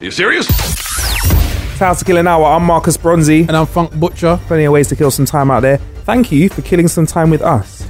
Are 0.00 0.06
you 0.06 0.10
serious? 0.10 0.46
It's 0.48 1.78
How 1.78 1.92
to 1.92 2.02
Kill 2.06 2.16
an 2.16 2.26
Hour. 2.26 2.46
I'm 2.46 2.64
Marcus 2.64 2.96
Bronzy. 2.96 3.40
And 3.42 3.54
I'm 3.54 3.66
Funk 3.66 3.92
Butcher. 4.00 4.40
Plenty 4.46 4.64
of 4.64 4.72
ways 4.72 4.88
to 4.88 4.96
kill 4.96 5.10
some 5.10 5.26
time 5.26 5.50
out 5.50 5.60
there. 5.60 5.76
Thank 6.06 6.32
you 6.32 6.48
for 6.48 6.62
killing 6.62 6.88
some 6.88 7.04
time 7.04 7.28
with 7.28 7.42
us. 7.42 7.86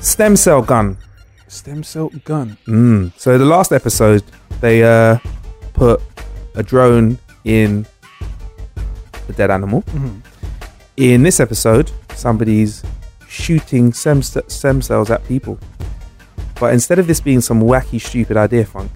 Stem 0.00 0.36
cell 0.36 0.62
gun. 0.62 0.96
Stem 1.48 1.82
cell 1.82 2.10
gun. 2.24 2.56
Mm. 2.68 3.12
So 3.18 3.36
the 3.38 3.44
last 3.44 3.72
episode, 3.72 4.22
they 4.60 4.84
uh, 4.84 5.18
put 5.72 6.00
a 6.54 6.62
drone 6.62 7.18
in 7.42 7.84
a 9.28 9.32
dead 9.32 9.50
animal. 9.50 9.82
In 10.96 11.24
this 11.24 11.40
episode, 11.40 11.90
somebody's 12.14 12.84
shooting 13.26 13.92
stem, 13.92 14.22
st- 14.22 14.48
stem 14.48 14.80
cells 14.80 15.10
at 15.10 15.24
people. 15.26 15.58
But 16.60 16.72
instead 16.72 17.00
of 17.00 17.08
this 17.08 17.20
being 17.20 17.40
some 17.40 17.62
wacky, 17.62 18.00
stupid 18.00 18.36
idea, 18.36 18.64
funk, 18.64 18.92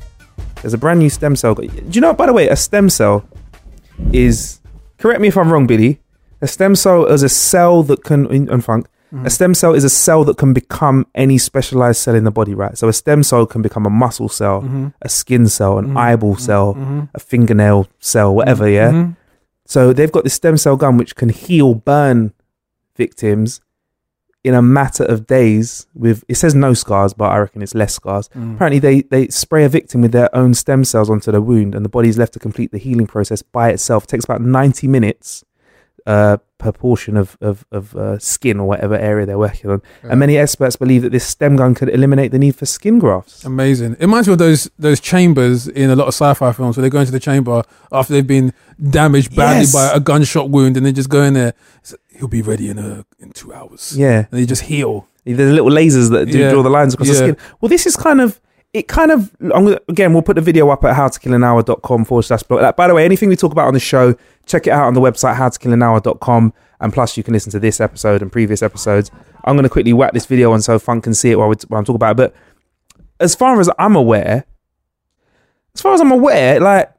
there's 0.62 0.74
a 0.74 0.78
brand 0.78 1.00
new 1.00 1.10
stem 1.10 1.36
cell. 1.36 1.54
Do 1.54 1.68
you 1.90 2.00
know? 2.00 2.14
By 2.14 2.26
the 2.26 2.32
way, 2.32 2.48
a 2.48 2.56
stem 2.56 2.88
cell 2.88 3.24
is. 4.12 4.60
Correct 4.98 5.20
me 5.20 5.28
if 5.28 5.36
I'm 5.36 5.52
wrong, 5.52 5.66
Billy. 5.66 6.00
A 6.40 6.46
stem 6.46 6.76
cell 6.76 7.04
is 7.06 7.22
a 7.22 7.28
cell 7.28 7.82
that 7.84 8.04
can 8.04 8.26
in, 8.26 8.48
in 8.48 8.60
funk. 8.60 8.86
A 8.86 9.14
mm-hmm. 9.14 9.28
stem 9.28 9.54
cell 9.54 9.74
is 9.74 9.84
a 9.84 9.90
cell 9.90 10.24
that 10.24 10.38
can 10.38 10.54
become 10.54 11.06
any 11.14 11.36
specialized 11.36 12.00
cell 12.00 12.14
in 12.14 12.24
the 12.24 12.30
body, 12.30 12.54
right? 12.54 12.78
So 12.78 12.88
a 12.88 12.94
stem 12.94 13.22
cell 13.22 13.44
can 13.44 13.60
become 13.60 13.84
a 13.84 13.90
muscle 13.90 14.30
cell, 14.30 14.62
mm-hmm. 14.62 14.88
a 15.02 15.08
skin 15.08 15.48
cell, 15.48 15.78
an 15.78 15.88
mm-hmm. 15.88 15.98
eyeball 15.98 16.36
cell, 16.36 17.08
a 17.12 17.20
fingernail 17.20 17.88
cell, 17.98 18.34
whatever. 18.34 18.66
Yeah. 18.66 19.08
So 19.66 19.92
they've 19.92 20.10
got 20.10 20.24
this 20.24 20.34
stem 20.34 20.56
cell 20.56 20.76
gun 20.76 20.96
which 20.96 21.14
can 21.14 21.28
heal 21.28 21.74
burn 21.74 22.32
victims 22.96 23.60
in 24.44 24.54
a 24.54 24.62
matter 24.62 25.04
of 25.04 25.26
days 25.26 25.86
with 25.94 26.24
it 26.28 26.34
says 26.34 26.52
no 26.54 26.74
scars 26.74 27.14
but 27.14 27.30
i 27.30 27.38
reckon 27.38 27.62
it's 27.62 27.74
less 27.76 27.94
scars 27.94 28.28
apparently 28.34 28.80
they 28.80 29.02
they 29.02 29.28
spray 29.28 29.64
a 29.64 29.68
victim 29.68 30.00
with 30.02 30.10
their 30.12 30.34
own 30.34 30.52
stem 30.52 30.84
cells 30.84 31.08
onto 31.08 31.30
the 31.30 31.40
wound 31.40 31.74
and 31.76 31.84
the 31.84 31.88
body 31.88 32.08
is 32.08 32.18
left 32.18 32.32
to 32.32 32.38
complete 32.40 32.72
the 32.72 32.78
healing 32.78 33.06
process 33.06 33.40
by 33.42 33.68
itself 33.70 34.02
it 34.04 34.08
takes 34.08 34.24
about 34.24 34.40
90 34.40 34.88
minutes 34.88 35.44
uh, 36.04 36.36
per 36.58 36.72
portion 36.72 37.16
of 37.16 37.38
of, 37.40 37.64
of 37.70 37.94
uh, 37.94 38.18
skin 38.18 38.58
or 38.58 38.66
whatever 38.66 38.96
area 38.96 39.24
they're 39.24 39.38
working 39.38 39.70
on 39.70 39.80
and 40.02 40.18
many 40.18 40.36
experts 40.36 40.74
believe 40.74 41.02
that 41.02 41.10
this 41.12 41.24
stem 41.24 41.54
gun 41.54 41.76
could 41.76 41.88
eliminate 41.88 42.32
the 42.32 42.38
need 42.40 42.56
for 42.56 42.66
skin 42.66 42.98
grafts 42.98 43.44
Amazing. 43.44 43.92
It 43.92 44.00
reminds 44.00 44.26
me 44.26 44.32
of 44.32 44.38
those 44.40 44.68
those 44.76 44.98
chambers 44.98 45.68
in 45.68 45.90
a 45.90 45.94
lot 45.94 46.08
of 46.08 46.14
sci-fi 46.14 46.50
films 46.50 46.76
where 46.76 46.82
they 46.82 46.90
go 46.90 46.98
into 46.98 47.12
the 47.12 47.20
chamber 47.20 47.62
after 47.92 48.12
they've 48.12 48.26
been 48.26 48.52
damaged 48.90 49.36
badly 49.36 49.60
Yes. 49.60 49.72
by 49.72 49.92
a 49.94 50.00
gunshot 50.00 50.50
wound, 50.50 50.76
and 50.76 50.84
they 50.84 50.90
just 50.92 51.08
go 51.08 51.22
in 51.22 51.34
there. 51.34 51.54
So 51.84 51.94
He'll 52.18 52.28
be 52.28 52.42
ready 52.42 52.68
in 52.68 52.78
a, 52.78 53.04
in 53.18 53.32
two 53.32 53.52
hours. 53.52 53.94
yeah 53.96 54.26
and 54.30 54.40
they 54.40 54.46
just 54.46 54.62
heal. 54.62 55.06
There's 55.24 55.52
little 55.52 55.70
lasers 55.70 56.10
that 56.10 56.26
do 56.30 56.38
Yeah. 56.38 56.50
draw 56.50 56.62
the 56.62 56.70
lines 56.70 56.94
across 56.94 57.08
the 57.08 57.14
skin. 57.14 57.36
Well, 57.60 57.68
this 57.68 57.86
is 57.86 57.94
kind 57.96 58.20
of 58.20 58.40
it. 58.72 58.88
Kind 58.88 59.10
of 59.12 59.30
I'm 59.54 59.66
again, 59.88 60.12
we'll 60.12 60.22
put 60.22 60.34
the 60.36 60.42
video 60.42 60.68
up 60.70 60.84
at 60.84 60.96
howtokillanhour.com 60.96 62.04
forward 62.04 62.22
slash 62.22 62.42
blog. 62.42 62.74
By 62.76 62.88
the 62.88 62.94
way, 62.94 63.04
anything 63.04 63.28
we 63.28 63.36
talk 63.36 63.52
about 63.52 63.66
on 63.68 63.74
the 63.74 63.80
show, 63.80 64.14
check 64.46 64.66
it 64.66 64.70
out 64.70 64.86
on 64.86 64.94
the 64.94 65.00
website 65.00 65.36
howtokillanhour.com. 65.36 66.52
And 66.80 66.92
plus, 66.92 67.16
you 67.16 67.22
can 67.22 67.32
listen 67.34 67.52
to 67.52 67.60
this 67.60 67.80
episode 67.80 68.22
and 68.22 68.32
previous 68.32 68.60
episodes. 68.62 69.10
I'm 69.44 69.54
going 69.54 69.62
to 69.62 69.68
quickly 69.70 69.92
whack 69.92 70.12
this 70.12 70.26
video 70.26 70.50
on 70.52 70.60
so 70.62 70.78
Funk 70.80 71.04
can 71.04 71.14
see 71.14 71.30
it 71.30 71.36
while, 71.38 71.48
while 71.68 71.78
I'm 71.78 71.84
talking 71.84 71.94
about 71.94 72.12
it. 72.12 72.16
But 72.16 72.34
as 73.20 73.36
far 73.36 73.60
as 73.60 73.70
I'm 73.78 73.94
aware, 73.94 74.44
as 75.76 75.80
far 75.80 75.94
as 75.94 76.00
I'm 76.00 76.10
aware, 76.10 76.58
like 76.58 76.92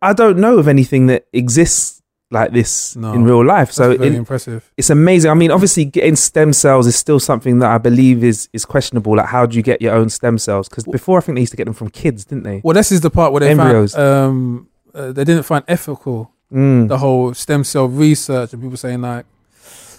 I 0.00 0.12
don't 0.12 0.38
know 0.38 0.58
of 0.58 0.68
anything 0.68 1.06
that 1.06 1.26
exists 1.32 1.95
like 2.30 2.52
this 2.52 2.96
No. 2.96 3.12
in 3.12 3.24
real 3.24 3.44
life. 3.44 3.70
So 3.70 3.92
in, 3.92 4.14
impressive. 4.14 4.70
it's 4.76 4.90
amazing. 4.90 5.30
I 5.30 5.34
mean, 5.34 5.50
obviously, 5.50 5.84
getting 5.84 6.16
stem 6.16 6.52
cells 6.52 6.86
is 6.86 6.96
still 6.96 7.20
something 7.20 7.60
that 7.60 7.70
I 7.70 7.78
believe 7.78 8.24
is 8.24 8.48
is 8.52 8.64
questionable. 8.64 9.16
Like, 9.16 9.26
how 9.28 9.46
do 9.46 9.56
you 9.56 9.62
get 9.62 9.80
your 9.80 9.94
own 9.94 10.08
stem 10.08 10.38
cells? 10.38 10.68
Because 10.68 10.84
before, 10.84 11.18
I 11.18 11.20
think 11.20 11.36
they 11.36 11.40
used 11.42 11.52
to 11.52 11.56
get 11.56 11.64
them 11.66 11.74
from 11.74 11.90
kids, 11.90 12.24
didn't 12.24 12.44
they? 12.44 12.60
Well, 12.64 12.74
this 12.74 12.90
is 12.90 13.00
the 13.00 13.10
part 13.10 13.32
where 13.32 13.40
they 13.40 13.50
Embryos. 13.50 13.94
found 13.94 14.06
um, 14.28 14.68
uh, 14.94 15.12
they 15.12 15.24
didn't 15.24 15.44
find 15.44 15.64
ethical 15.68 16.32
Mm, 16.52 16.86
the 16.86 16.98
whole 16.98 17.34
stem 17.34 17.64
cell 17.64 17.88
research 17.88 18.52
and 18.52 18.62
people 18.62 18.76
saying 18.76 19.00
like 19.00 19.26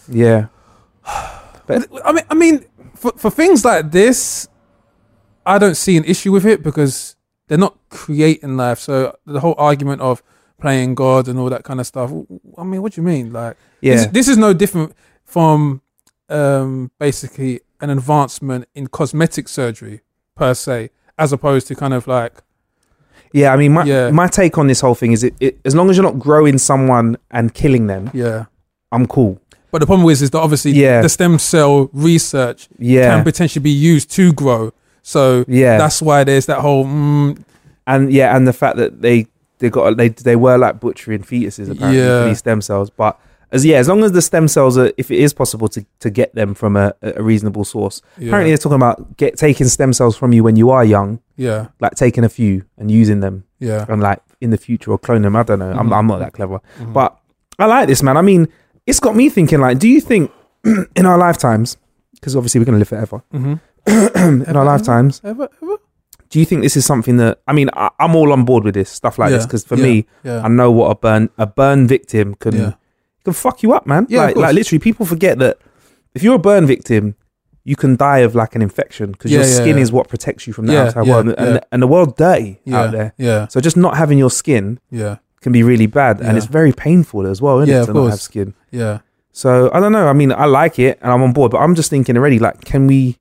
yeah, 0.10 0.48
But 1.68 1.88
I 2.06 2.14
mean, 2.14 2.24
I 2.30 2.36
mean, 2.36 2.66
for 2.96 3.12
for 3.18 3.30
things 3.30 3.66
like 3.66 3.92
this, 3.92 4.48
I 5.46 5.58
don't 5.58 5.76
see 5.76 5.98
an 5.98 6.06
issue 6.06 6.32
with 6.32 6.46
it 6.46 6.64
because 6.64 7.18
they're 7.48 7.58
not 7.58 7.78
creating 7.90 8.56
life. 8.58 8.80
So 8.80 9.18
the 9.26 9.42
whole 9.42 9.56
argument 9.58 10.02
of 10.02 10.24
playing 10.59 10.95
God 10.95 11.28
and 11.28 11.38
all 11.40 11.50
that 11.50 11.63
kind 11.63 11.79
of 11.79 11.88
stuff. 11.88 12.12
I 12.57 12.63
mean, 12.63 12.81
what 12.81 12.94
do 12.94 13.01
you 13.01 13.06
mean? 13.07 13.31
Like, 13.34 13.57
yeah, 13.81 13.95
this, 13.95 14.06
this 14.07 14.28
is 14.28 14.38
no 14.38 14.53
different 14.53 14.94
from 15.23 15.81
um, 16.29 16.91
basically 17.00 17.62
an 17.81 17.90
advancement 17.90 18.68
in 18.73 18.88
cosmetic 18.88 19.47
surgery 19.47 20.01
per 20.35 20.53
se, 20.53 20.90
as 21.18 21.31
opposed 21.31 21.68
to 21.68 21.75
kind 21.75 21.94
of 21.94 22.07
like 22.07 22.34
yeah. 23.34 23.53
I 23.53 23.57
mean, 23.57 23.73
my 23.73 23.84
Yeah. 23.84 24.12
my 24.12 24.28
take 24.28 24.57
on 24.57 24.68
this 24.68 24.81
whole 24.81 24.95
thing 24.95 25.12
is, 25.12 25.23
it, 25.23 25.35
it 25.40 25.59
as 25.66 25.75
long 25.75 25.90
as 25.90 25.97
you're 25.97 26.03
not 26.03 26.18
growing 26.19 26.57
someone 26.57 27.18
and 27.31 27.53
killing 27.53 27.88
them, 27.88 28.09
yeah. 28.13 28.45
I'm 28.91 29.06
cool. 29.06 29.39
But 29.69 29.79
the 29.79 29.85
problem 29.85 30.09
is, 30.09 30.22
is 30.22 30.29
that 30.31 30.39
obviously 30.39 30.72
Yeah. 30.72 31.01
the 31.01 31.09
stem 31.09 31.38
cell 31.39 31.89
research 31.94 32.69
Yeah, 32.79 33.16
can 33.16 33.24
potentially 33.24 33.62
be 33.62 33.69
used 33.69 34.09
to 34.12 34.31
grow. 34.34 34.72
So 35.03 35.45
yeah, 35.47 35.78
that's 35.78 36.01
why 36.01 36.24
there's 36.24 36.45
that 36.47 36.59
whole 36.59 36.85
mm, 36.85 37.38
and 37.85 38.12
yeah, 38.12 38.35
and 38.35 38.47
the 38.47 38.53
fact 38.53 38.78
that 38.78 39.01
they 39.01 39.28
they 39.59 39.69
got 39.69 39.97
they 39.97 40.09
they 40.09 40.35
were 40.35 40.57
like 40.57 40.79
butchering 40.79 41.23
fetuses 41.23 41.69
apparently 41.69 42.00
Yeah. 42.00 42.23
for 42.23 42.29
these 42.29 42.40
stem 42.40 42.62
cells, 42.62 42.90
but. 42.90 43.19
As 43.50 43.63
yeah, 43.66 43.78
as 43.78 43.88
long 43.88 44.03
as 44.03 44.12
the 44.12 44.22
stem 44.22 44.50
cells 44.50 44.78
are, 44.78 44.91
if 44.97 45.09
it 45.09 45.19
is 45.19 45.34
possible 45.34 45.69
to, 45.69 45.85
to 46.01 46.09
get 46.09 46.35
them 46.35 46.53
from 46.53 46.75
a, 46.75 46.94
a 47.01 47.23
reasonable 47.23 47.63
source. 47.63 48.01
yeah, 48.18 48.28
Apparently, 48.28 48.51
they're 48.51 48.57
talking 48.57 48.75
about 48.75 49.16
get 49.16 49.38
taking 49.38 49.68
stem 49.68 49.94
cells 49.94 50.18
from 50.18 50.34
you 50.34 50.44
when 50.44 50.57
you 50.57 50.69
are 50.69 50.84
young, 50.84 51.22
yeah, 51.38 51.68
like 51.79 51.95
taking 51.95 52.25
a 52.25 52.29
few 52.29 52.66
and 52.78 52.91
using 52.91 53.22
them 53.22 53.45
yeah. 53.59 53.85
and 53.88 54.01
like 54.03 54.19
in 54.41 54.50
the 54.50 54.57
future 54.57 54.91
or 54.91 54.97
clone 54.97 55.22
them. 55.22 55.38
I 55.38 55.44
don't 55.44 55.59
know. 55.59 55.72
I'm, 55.72 55.88
Mhm. 55.88 55.95
I'm 55.97 56.07
not 56.07 56.19
that 56.19 56.34
clever, 56.34 56.59
Mhm. 56.78 56.91
but 56.91 57.18
I 57.57 57.68
like 57.68 57.88
this 57.88 58.03
man. 58.03 58.18
I 58.18 58.22
mean, 58.22 58.50
it's 58.85 59.00
got 59.00 59.16
me 59.16 59.29
thinking. 59.29 59.62
Like, 59.62 59.79
do 59.79 59.88
you 59.88 60.01
think 60.01 60.29
in 60.97 61.06
our 61.06 61.18
lifetimes, 61.18 61.78
because 62.16 62.35
obviously 62.35 62.59
we're 62.59 62.66
gonna 62.66 62.79
live 62.79 62.89
forever, 62.89 63.24
Mhm. 63.34 63.62
in 63.88 64.45
Ever, 64.45 64.59
our 64.59 64.66
lifetimes, 64.66 65.22
ever, 65.24 65.47
ever? 65.63 65.78
Do 66.30 66.40
you 66.40 66.46
think 66.46 66.62
this 66.62 66.76
is 66.78 66.86
something 66.86 67.18
that? 67.18 67.40
I 67.48 67.54
mean, 67.54 67.69
I, 67.74 67.90
I'm 68.00 68.16
all 68.16 68.31
on 68.34 68.46
board 68.46 68.63
with 68.63 68.74
this 68.74 68.90
stuff 68.90 69.18
like 69.18 69.31
this 69.31 69.46
because 69.46 69.63
for 69.66 69.75
yeah, 69.78 69.84
me, 69.84 70.06
yeah, 70.24 70.42
I 70.44 70.48
know 70.48 70.72
what 70.72 70.90
a 70.92 70.96
burn 70.96 71.30
a 71.38 71.46
burn 71.46 71.88
victim 71.88 72.36
can 72.36 72.56
yeah, 72.56 72.74
can 73.24 73.34
fuck 73.34 73.63
you 73.63 73.74
up, 73.74 73.86
man. 73.86 74.06
Yeah, 74.10 74.22
like, 74.25 74.36
like 74.36 74.56
literally, 74.56 74.80
people 74.80 75.06
forget 75.06 75.38
that 75.40 75.57
if 76.13 76.24
you're 76.24 76.36
a 76.36 76.40
burn 76.40 76.66
victim. 76.66 77.16
You 77.63 77.75
can 77.75 77.98
die 77.98 78.19
of 78.19 78.34
like 78.34 78.56
an 78.56 78.62
infection 78.62 79.12
because 79.12 79.30
Yeah, 79.30 79.40
your 79.40 79.48
skin 79.48 79.75
yeah. 79.75 79.84
is 79.84 79.92
what 79.92 80.07
protects 80.07 80.48
you 80.48 80.54
from 80.54 80.68
the 80.68 80.72
Yeah, 80.74 80.84
outside 80.84 81.06
yeah, 81.06 81.12
world, 81.13 81.28
and, 81.38 81.56
yeah. 81.56 81.60
and 81.69 81.81
the 81.84 81.88
world's 81.88 82.13
dirty 82.13 82.62
yeah, 82.63 82.80
out 82.80 82.92
there. 82.94 83.13
yeah, 83.18 83.48
So 83.50 83.60
just 83.60 83.75
not 83.75 83.98
having 83.98 84.18
your 84.18 84.30
skin 84.31 84.80
yeah, 84.90 85.18
can 85.42 85.51
be 85.51 85.63
really 85.63 85.86
bad, 85.86 86.22
and 86.22 86.38
it's 86.38 86.46
very 86.46 86.72
painful 86.72 87.28
as 87.28 87.42
well, 87.42 87.60
isn't 87.60 87.68
Yeah, 87.75 87.84
it, 87.84 87.88
to 87.88 87.94
not 87.94 88.10
have 88.10 88.22
skin. 88.22 88.54
yeah. 88.72 89.00
So 89.34 89.69
I 89.74 89.81
don't 89.81 89.92
know. 89.92 90.07
I 90.07 90.13
mean, 90.13 90.31
I 90.31 90.46
like 90.46 90.80
it, 90.80 90.98
and 91.01 91.12
I'm 91.12 91.22
on 91.22 91.34
board, 91.34 91.51
but 91.51 91.57
I'm 91.57 91.75
just 91.75 91.90
thinking 91.90 92.16
already. 92.16 92.40
Like, 92.40 92.63
can 92.63 92.88
we? 92.88 93.18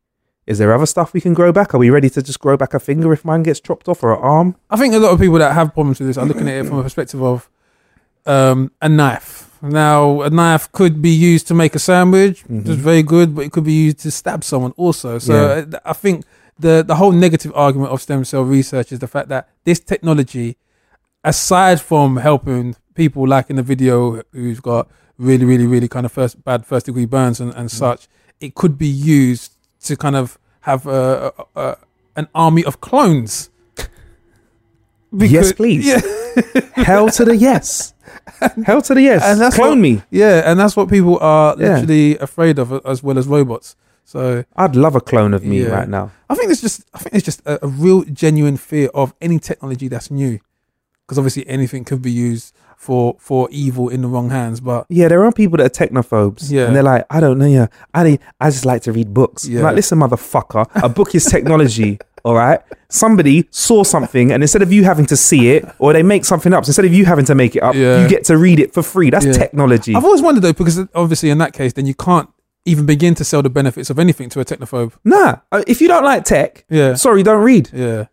Is 0.47 0.59
there 0.59 0.73
other 0.73 0.87
stuff 0.87 1.13
we 1.13 1.21
can 1.21 1.35
grow 1.35 1.51
back? 1.53 1.75
Are 1.75 1.79
we 1.79 1.91
ready 1.91 2.09
to 2.11 2.23
just 2.23 2.39
grow 2.41 2.57
back 2.57 2.73
a 2.73 2.79
finger 2.79 3.13
if 3.13 3.25
mine 3.25 3.43
gets 3.43 3.59
chopped 3.61 3.89
off 3.89 4.03
or 4.03 4.15
an 4.15 4.21
arm? 4.23 4.57
I 4.71 4.77
think 4.77 4.95
a 4.95 4.99
lot 4.99 5.13
of 5.13 5.19
people 5.19 5.39
that 5.39 5.53
have 5.55 5.75
problems 5.75 5.99
with 5.99 6.09
this 6.09 6.17
are 6.17 6.25
looking 6.27 6.49
at 6.49 6.55
it 6.55 6.67
from 6.67 6.79
a 6.79 6.83
perspective 6.85 7.21
of 7.23 7.51
um, 8.27 8.71
a 8.81 8.89
knife. 8.89 9.51
Now, 9.63 10.21
a 10.23 10.31
knife 10.31 10.71
could 10.71 11.01
be 11.03 11.11
used 11.11 11.49
to 11.49 11.55
make 11.55 11.75
a 11.75 11.79
sandwich, 11.79 12.45
Mhm. 12.45 12.59
which 12.59 12.69
is 12.69 12.77
very 12.77 13.03
good, 13.03 13.35
but 13.35 13.45
it 13.45 13.53
could 13.53 13.65
be 13.65 13.73
used 13.87 13.99
to 14.01 14.11
stab 14.11 14.45
someone 14.45 14.73
also. 14.77 15.19
So 15.19 15.33
Yeah. 15.35 15.65
uh, 15.77 15.81
I 15.85 15.93
think 15.93 16.25
the 16.59 16.85
the 16.87 16.95
whole 16.97 17.13
negative 17.13 17.53
argument 17.55 17.91
of 17.93 18.01
stem 18.01 18.25
cell 18.25 18.43
research 18.45 18.93
is 18.93 18.99
the 19.01 19.09
fact 19.09 19.29
that 19.31 19.49
this 19.65 19.81
technology, 19.81 20.57
aside 21.25 21.81
from 21.81 22.19
helping 22.19 22.77
people 22.95 23.27
like 23.27 23.51
in 23.51 23.57
the 23.57 23.63
video 23.63 24.23
who've 24.33 24.63
got 24.63 24.89
really, 25.19 25.45
really, 25.45 25.67
really 25.67 25.89
kind 25.89 26.07
of 26.07 26.13
first 26.13 26.45
bad 26.45 26.65
first 26.67 26.87
degree 26.87 27.07
burns 27.07 27.41
and, 27.41 27.53
and 27.55 27.71
such, 27.71 28.07
it 28.41 28.55
could 28.55 28.79
be 28.79 28.87
used 28.87 29.56
to 29.87 29.97
kind 29.97 30.17
of 30.17 30.39
have 30.61 30.87
a, 30.87 31.33
a, 31.55 31.61
a 31.61 31.77
an 32.17 32.29
army 32.35 32.65
of 32.65 32.81
clones. 32.81 33.51
yes, 35.13 35.53
please. 35.53 35.87
Yeah. 35.87 36.01
Hell 36.75 37.09
to 37.11 37.25
the 37.25 37.37
yes. 37.37 37.95
Hell 38.65 38.83
to 38.83 38.95
the 38.95 39.03
yes. 39.03 39.23
And 39.25 39.41
that's 39.41 39.55
Clone 39.57 39.71
what- 39.71 39.79
me. 39.79 40.03
Yeah, 40.11 40.43
and 40.51 40.59
that's 40.59 40.77
what 40.77 40.89
people 40.89 41.19
are 41.21 41.57
Yeah. 41.59 41.75
literally 41.81 42.19
afraid 42.19 42.59
of, 42.59 42.73
as 42.85 43.03
well 43.03 43.19
as 43.19 43.27
robots. 43.27 43.77
So 44.05 44.45
I'd 44.55 44.77
love 44.77 44.95
a 44.95 45.01
clone 45.01 45.35
of 45.35 45.45
me 45.45 45.63
Yeah. 45.63 45.69
right 45.71 45.89
now. 45.89 46.13
I 46.31 46.35
think 46.37 46.51
it's 46.51 46.61
just, 46.61 46.85
I 46.95 46.99
think 46.99 47.15
it's 47.15 47.25
just 47.25 47.41
a, 47.47 47.65
a 47.65 47.69
real 47.69 48.03
genuine 48.05 48.57
fear 48.57 48.89
of 48.95 49.15
any 49.21 49.39
technology 49.39 49.89
that's 49.89 50.11
new, 50.11 50.39
because 51.05 51.19
obviously 51.19 51.47
anything 51.49 51.85
could 51.85 52.03
be 52.03 52.13
used 52.13 52.55
for 52.77 53.17
for 53.19 53.49
evil 53.51 53.89
in 53.89 54.03
the 54.03 54.09
wrong 54.09 54.31
hands. 54.31 54.61
But 54.61 54.87
Yeah, 54.89 55.09
there 55.09 55.25
are 55.25 55.33
people 55.33 55.57
that 55.59 55.67
are 55.67 55.87
technophobes. 55.87 56.51
Yeah. 56.51 56.67
And 56.67 56.77
they're 56.77 56.83
like, 56.83 57.05
I 57.11 57.21
don't 57.21 57.39
know, 57.39 57.47
yeah. 57.47 57.67
I, 57.95 58.19
I 58.41 58.51
just 58.51 58.65
like 58.65 58.83
to 58.83 58.93
read 58.93 59.13
books. 59.13 59.47
I'm 59.49 59.55
like, 59.63 59.75
listen, 59.77 59.99
motherfucker, 59.99 60.67
a 60.83 60.89
book 60.89 61.15
is 61.15 61.25
technology. 61.25 61.99
All 62.25 62.35
right. 62.35 62.61
Somebody 62.89 63.47
saw 63.51 63.85
something, 63.85 64.33
and 64.33 64.43
instead 64.43 64.61
of 64.63 64.73
you 64.73 64.83
having 64.85 65.07
to 65.07 65.17
see 65.17 65.51
it, 65.51 65.65
or 65.79 65.93
they 65.93 66.03
make 66.03 66.25
something 66.25 66.53
up, 66.53 66.65
so 66.65 66.71
instead 66.71 66.85
of 66.85 66.93
you 66.93 67.05
having 67.05 67.25
to 67.27 67.35
make 67.35 67.55
it 67.57 67.63
up, 67.63 67.75
Yeah. 67.75 68.03
you 68.03 68.09
get 68.09 68.25
to 68.25 68.37
read 68.37 68.59
it 68.59 68.75
for 68.75 68.83
free. 68.83 69.11
That's 69.11 69.27
Yeah. 69.27 69.33
technology. 69.33 69.95
I've 69.95 70.05
always 70.05 70.23
wondered 70.23 70.43
though, 70.43 70.53
because 70.53 70.79
obviously 70.95 71.31
in 71.31 71.39
that 71.39 71.53
case, 71.53 71.73
then 71.75 71.87
you 71.87 71.95
can't 71.95 72.29
even 72.65 72.85
begin 72.85 73.15
to 73.15 73.25
sell 73.25 73.43
the 73.43 73.51
benefits 73.51 73.91
of 73.91 73.99
anything 74.01 74.29
to 74.31 74.41
a 74.41 74.45
technophobe. 74.45 74.93
Nah, 75.05 75.37
uh, 75.53 75.63
if 75.69 75.81
you 75.81 75.87
don't 75.87 76.03
like 76.05 76.25
tech, 76.25 76.65
Yeah. 76.69 76.95
sorry, 76.95 77.23
don't 77.23 77.43
read. 77.45 77.71
Yeah, 77.73 78.07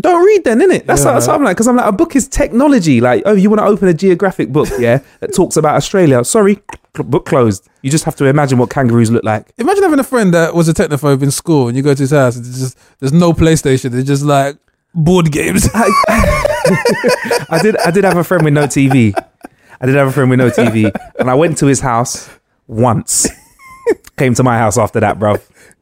Don't 0.00 0.24
read 0.26 0.44
then, 0.44 0.58
innit? 0.60 0.86
That's, 0.86 1.02
Yeah. 1.02 1.06
what, 1.06 1.12
that's 1.14 1.26
what 1.28 1.36
I'm 1.36 1.44
like. 1.44 1.56
Because 1.56 1.68
I'm 1.68 1.76
like, 1.76 1.86
a 1.86 1.92
book 1.92 2.16
is 2.16 2.26
technology. 2.28 3.00
Like, 3.00 3.22
oh, 3.26 3.32
you 3.34 3.48
want 3.48 3.60
to 3.60 3.64
open 3.66 3.86
a 3.88 3.94
geographic 3.94 4.50
book, 4.52 4.68
yeah, 4.78 4.98
that 5.20 5.34
talks 5.34 5.56
about 5.56 5.76
Australia. 5.76 6.24
Sorry, 6.24 6.58
book 6.94 7.24
closed. 7.26 7.68
You 7.82 7.90
just 7.90 8.04
have 8.04 8.16
to 8.16 8.24
imagine 8.26 8.58
what 8.58 8.70
kangaroos 8.70 9.10
look 9.10 9.22
like. 9.24 9.46
imagine 9.56 9.84
having 9.84 10.00
a 10.00 10.04
friend 10.04 10.34
that 10.34 10.54
was 10.54 10.68
a 10.68 10.74
technophobe 10.74 11.22
in 11.22 11.30
school, 11.30 11.68
and 11.68 11.76
you 11.76 11.82
go 11.84 11.94
to 11.94 12.02
his 12.02 12.10
house, 12.10 12.34
and 12.36 12.44
there's 12.44 12.58
just 12.58 12.78
there's 12.98 13.12
no 13.12 13.32
PlayStation, 13.32 13.92
there's 13.92 14.04
just 14.04 14.24
like 14.24 14.56
board 14.94 15.30
games. 15.30 15.68
I 15.74 17.60
did. 17.62 17.76
I 17.78 17.90
did 17.92 18.04
have 18.04 18.16
a 18.16 18.24
friend 18.24 18.44
with 18.44 18.54
no 18.54 18.64
TV. 18.64 19.14
I 19.80 19.86
did 19.86 19.94
have 19.94 20.08
a 20.08 20.12
friend 20.12 20.28
with 20.28 20.40
no 20.40 20.50
TV, 20.50 20.90
and 21.20 21.30
I 21.30 21.34
went 21.34 21.56
to 21.58 21.66
his 21.66 21.80
house 21.80 22.28
once. 22.66 23.28
Came 24.16 24.34
to 24.34 24.42
my 24.42 24.58
house 24.58 24.76
after 24.76 24.98
that, 25.00 25.18
bro. 25.20 25.36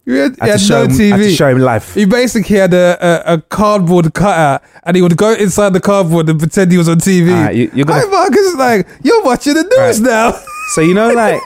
You 0.06 0.14
had, 0.14 0.36
had, 0.40 0.60
no 0.70 0.84
him, 0.84 0.90
I 0.90 0.92
had 0.94 0.96
to 0.96 1.02
TV. 1.26 1.36
show 1.36 1.48
him 1.48 1.58
life. 1.58 1.94
He 1.94 2.04
basically 2.06 2.56
had 2.56 2.72
a, 2.72 2.96
a, 3.30 3.34
a 3.34 3.40
cardboard 3.42 4.14
cutout, 4.14 4.62
and 4.84 4.96
he 4.96 5.02
would 5.02 5.16
go 5.16 5.32
inside 5.34 5.70
the 5.74 5.80
cardboard 5.80 6.28
and 6.28 6.38
pretend 6.38 6.70
he 6.72 6.78
was 6.78 6.88
on 6.88 6.98
TV. 6.98 7.30
Alright, 7.36 7.56
you- 7.56 7.70
you're 7.74 7.84
gonna- 7.86 8.06
Marcus 8.06 8.54
like, 8.54 8.86
you're 9.02 9.22
watching 9.24 9.54
the 9.54 9.62
news 9.64 10.00
Right. 10.00 10.08
now. 10.08 10.40
So 10.74 10.80
you 10.80 10.94
know, 10.94 11.12
like, 11.12 11.42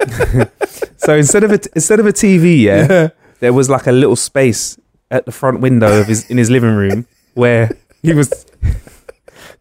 so 0.96 1.14
instead 1.16 1.44
of 1.44 1.52
a 1.52 1.60
instead 1.74 2.00
of 2.00 2.06
a 2.06 2.12
TV, 2.12 2.60
yeah, 2.62 2.86
Yeah. 2.90 3.08
there 3.40 3.52
was 3.52 3.68
like 3.70 3.86
a 3.86 3.92
little 3.92 4.16
space 4.16 4.78
at 5.10 5.24
the 5.26 5.32
front 5.32 5.60
window 5.60 6.00
of 6.00 6.06
his 6.06 6.28
in 6.30 6.38
his 6.38 6.50
living 6.50 6.74
room 6.74 7.06
where 7.34 7.70
he 8.02 8.12
was. 8.14 8.46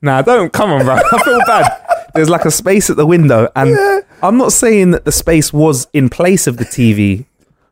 Nah, 0.02 0.22
don't 0.22 0.54
come 0.54 0.72
on, 0.72 0.86
bro. 0.86 0.96
I 1.12 1.24
feel 1.26 1.40
bad. 1.46 2.08
There's 2.16 2.30
like 2.30 2.46
a 2.46 2.52
space 2.52 2.90
at 2.90 2.96
the 2.96 3.06
window, 3.06 3.50
and 3.54 3.78
I'm 4.24 4.38
not 4.38 4.54
saying 4.54 4.92
that 4.92 5.04
the 5.04 5.12
space 5.12 5.52
was 5.52 5.88
in 5.92 6.08
place 6.08 6.48
of 6.48 6.56
the 6.56 6.64
TV, 6.64 7.26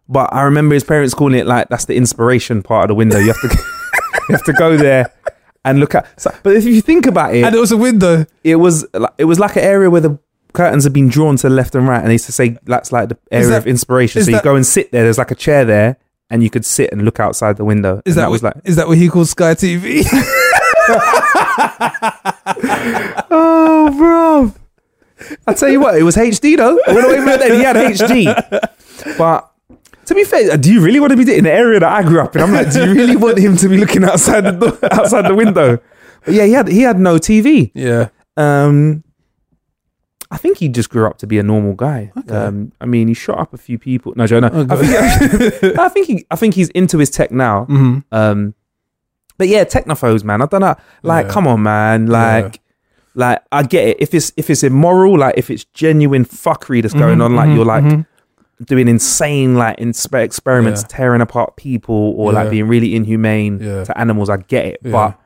but 0.09 0.33
I 0.33 0.43
remember 0.43 0.73
his 0.73 0.83
parents 0.83 1.13
calling 1.13 1.37
it 1.39 1.45
like 1.47 1.69
that's 1.69 1.85
the 1.85 1.95
inspiration 1.95 2.63
part 2.63 2.85
of 2.85 2.87
the 2.89 2.95
window. 2.95 3.17
You 3.19 3.27
have 3.27 3.41
to 3.41 3.47
you 4.29 4.35
have 4.35 4.43
to 4.45 4.53
go 4.53 4.77
there 4.77 5.11
and 5.65 5.79
look 5.79 5.95
at. 5.95 6.07
So, 6.19 6.31
but 6.43 6.55
if 6.55 6.63
you 6.65 6.81
think 6.81 7.05
about 7.05 7.35
it, 7.35 7.43
And 7.43 7.53
it 7.55 7.59
was 7.59 7.71
a 7.71 7.77
window. 7.77 8.25
it 8.43 8.55
was 8.57 8.85
like 8.93 9.13
it 9.17 9.25
was 9.25 9.39
like 9.39 9.55
an 9.55 9.63
area 9.63 9.89
where 9.89 10.01
the 10.01 10.17
curtains 10.53 10.85
had 10.85 10.93
been 10.93 11.07
drawn 11.09 11.35
to 11.37 11.49
the 11.49 11.53
left 11.53 11.75
and 11.75 11.87
right, 11.87 11.99
and 11.99 12.07
they 12.07 12.13
used 12.13 12.25
to 12.25 12.31
say 12.31 12.57
that's 12.63 12.91
like 12.91 13.09
the 13.09 13.17
area 13.31 13.47
that- 13.49 13.57
of 13.59 13.67
inspiration. 13.67 14.23
So 14.23 14.31
you 14.31 14.41
go 14.41 14.55
and 14.55 14.65
sit 14.65 14.91
there. 14.91 15.03
There's 15.03 15.17
like 15.17 15.31
a 15.31 15.35
chair 15.35 15.65
there, 15.65 15.97
and 16.29 16.41
you 16.41 16.49
could 16.49 16.65
sit 16.65 16.91
and 16.91 17.03
look 17.03 17.19
outside 17.19 17.57
the 17.57 17.65
window. 17.65 18.01
Is 18.05 18.15
And 18.17 18.23
that, 18.23 18.31
was 18.31 18.41
what, 18.41 18.55
like? 18.55 18.65
is 18.67 18.75
that 18.77 18.87
what 18.87 18.97
he 18.97 19.09
calls 19.09 19.29
Sky 19.31 19.53
TV? 19.55 20.03
Oh, 23.29 23.93
bro! 23.97 24.53
I 25.47 25.53
tell 25.53 25.69
you 25.69 25.79
what, 25.79 25.97
it 25.97 26.03
was 26.03 26.15
HD 26.15 26.55
though. 26.57 26.79
Went 26.87 27.05
away 27.05 27.19
with 27.19 27.27
it. 27.29 27.39
Then 27.39 27.51
he 27.53 27.63
had 27.63 27.75
HD, 27.75 29.17
but. 29.17 29.51
To 30.07 30.15
be 30.15 30.23
fair, 30.23 30.57
do 30.57 30.71
you 30.73 30.81
really 30.81 30.99
want 30.99 31.11
to 31.11 31.17
be 31.17 31.35
in 31.35 31.43
the 31.43 31.51
area 31.51 31.79
that 31.79 31.91
I 31.91 32.01
grew 32.03 32.19
up 32.21 32.35
in? 32.35 32.41
I'm 32.41 32.51
like, 32.53 32.71
do 32.71 32.85
you 32.85 32.93
really 32.93 33.15
want 33.15 33.37
him 33.37 33.55
to 33.57 33.67
be 33.69 33.77
looking 33.77 34.03
outside 34.03 34.41
the 34.41 34.51
door, 34.51 34.77
outside 34.91 35.27
the 35.27 35.35
window? 35.35 35.79
But 36.25 36.33
yeah, 36.33 36.45
he 36.45 36.53
had 36.53 36.67
he 36.67 36.81
had 36.81 36.99
no 36.99 37.15
TV. 37.17 37.71
yeah. 37.73 38.09
Um, 38.37 39.03
I 40.29 40.37
think 40.37 40.57
he 40.57 40.67
just 40.67 40.89
grew 40.89 41.05
up 41.07 41.17
to 41.19 41.27
be 41.27 41.39
a 41.39 41.43
normal 41.43 41.73
guy. 41.73 42.11
Um, 42.29 42.73
I 42.81 42.85
mean, 42.85 43.07
he 43.07 43.13
shot 43.13 43.39
up 43.39 43.53
a 43.53 43.57
few 43.57 43.79
people. 43.79 44.11
No, 44.17 44.27
Joe, 44.27 44.41
no. 44.41 44.49
Oh, 44.51 44.67
I, 44.69 44.75
think, 44.75 45.63
I 45.79 45.87
think 45.89 46.07
he, 46.07 46.25
I 46.29 46.35
think 46.35 46.53
he's 46.53 46.67
into 46.69 46.97
his 46.97 47.09
tech 47.09 47.31
now. 47.31 47.63
hmm 47.65 47.99
Um, 48.11 48.53
but 49.37 49.47
yeah, 49.47 49.63
technophobes, 49.63 50.23
man. 50.25 50.41
I 50.41 50.45
don't 50.47 50.59
know. 50.61 50.75
Like, 51.03 51.27
Yeah. 51.27 51.31
come 51.31 51.47
on, 51.47 51.63
man. 51.63 52.07
Like, 52.07 52.59
like 53.15 53.41
I 53.51 53.63
get 53.63 53.87
it. 53.87 53.97
If 54.01 54.13
it's 54.13 54.31
if 54.37 54.49
it's 54.49 54.63
immoral, 54.63 55.17
like 55.17 55.35
if 55.37 55.49
it's 55.49 55.63
genuine 55.65 56.25
fuckery 56.25 56.81
that's 56.81 56.93
going 56.93 57.19
Mhm, 57.19 57.23
on, 57.25 57.35
like 57.35 57.49
mhm, 57.49 57.55
you're 57.55 57.65
like 57.65 57.83
mhm. 57.85 58.05
Doing 58.65 58.87
insane 58.87 59.55
like 59.55 59.77
inspe- 59.77 60.23
experiments, 60.23 60.81
Yeah. 60.83 60.87
tearing 60.97 61.21
apart 61.21 61.55
people, 61.57 62.13
or 62.17 62.33
like 62.33 62.49
being 62.49 62.67
really 62.67 62.95
inhumane 62.95 63.59
Yeah. 63.61 63.83
to 63.83 63.97
animals. 63.97 64.29
I 64.29 64.37
get 64.37 64.65
it, 64.65 64.79
Yeah. 64.83 64.91
but 64.91 65.19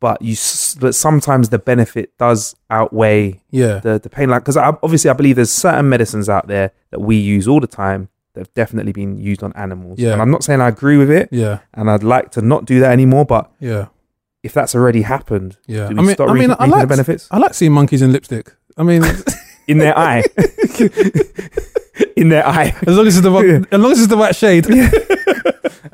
but 0.00 0.20
you 0.20 0.36
but 0.80 0.94
sometimes 0.94 1.48
the 1.48 1.58
benefit 1.58 2.10
does 2.18 2.54
outweigh 2.68 3.40
Yeah. 3.50 3.78
the 3.78 3.98
the 3.98 4.10
pain. 4.10 4.28
Like 4.28 4.42
because 4.42 4.56
obviously 4.58 5.08
I 5.10 5.14
believe 5.14 5.36
there's 5.36 5.50
certain 5.50 5.88
medicines 5.88 6.28
out 6.28 6.46
there 6.48 6.72
that 6.90 7.00
we 7.00 7.16
use 7.16 7.48
all 7.48 7.60
the 7.60 7.66
time 7.66 8.08
that 8.34 8.40
have 8.40 8.52
definitely 8.54 8.92
been 8.92 9.16
used 9.16 9.42
on 9.42 9.52
animals. 9.54 9.98
Yeah. 9.98 10.12
and 10.12 10.20
I'm 10.20 10.30
not 10.30 10.42
saying 10.44 10.60
I 10.60 10.68
agree 10.68 10.98
with 10.98 11.10
it, 11.10 11.28
Yeah. 11.32 11.60
and 11.72 11.90
I'd 11.90 12.02
like 12.02 12.30
to 12.32 12.42
not 12.42 12.64
do 12.66 12.80
that 12.80 12.90
anymore, 12.92 13.24
but 13.24 13.50
Yeah. 13.60 13.86
if 14.42 14.52
that's 14.52 14.74
already 14.74 15.02
happened, 15.02 15.56
Yeah. 15.66 15.88
do 15.88 15.98
I 15.98 16.02
mean, 16.02 16.16
I 16.18 16.32
mean, 16.34 16.50
I 16.50 16.66
the 16.66 16.72
like 16.72 16.88
benefits 16.88 17.28
I 17.30 17.38
like 17.38 17.54
seeing 17.54 17.72
monkeys 17.72 18.02
in 18.02 18.12
lipstick. 18.12 18.52
I 18.76 18.82
mean, 18.82 19.02
in 19.68 19.78
their 19.78 19.96
eye? 20.08 20.24
in 22.16 22.28
their 22.28 22.46
eye. 22.46 22.74
as 22.86 22.96
long 22.96 23.06
as 23.06 23.16
it's 23.16 23.22
the 23.24 23.30
right, 23.30 23.66
as 23.72 23.80
long 23.80 23.92
as 23.92 23.98
it's 24.00 24.08
the 24.08 24.16
right 24.16 24.34
shade. 24.36 24.66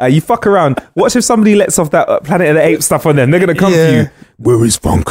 Uh, 0.01 0.07
you 0.07 0.21
fuck 0.23 0.47
around. 0.47 0.79
Watch 0.95 1.15
if 1.15 1.25
somebody 1.25 1.55
lets 1.55 1.79
off 1.79 1.91
that 1.91 2.09
uh, 2.09 2.21
Planet 2.21 2.49
of 2.49 2.55
the 2.55 2.63
Apes 2.63 2.87
stuff 2.87 3.05
on 3.05 3.17
them. 3.17 3.31
They're 3.31 3.41
gonna 3.41 3.55
come 3.55 3.75
Yeah. 3.75 3.87
to 3.91 3.97
you. 3.97 4.11
Where 4.39 4.65
is 4.65 4.79
funk? 4.79 5.07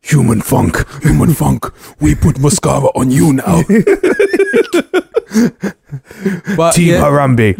Human 0.00 0.40
funk. 0.40 0.76
Human 1.02 1.34
funk. 1.34 1.66
We 2.00 2.14
put 2.14 2.38
mascara 2.38 2.86
on 2.94 3.10
you 3.10 3.34
now. 3.34 3.62
but 6.56 6.74
Team 6.74 6.88
yeah, 6.88 7.02
Harambe. 7.02 7.56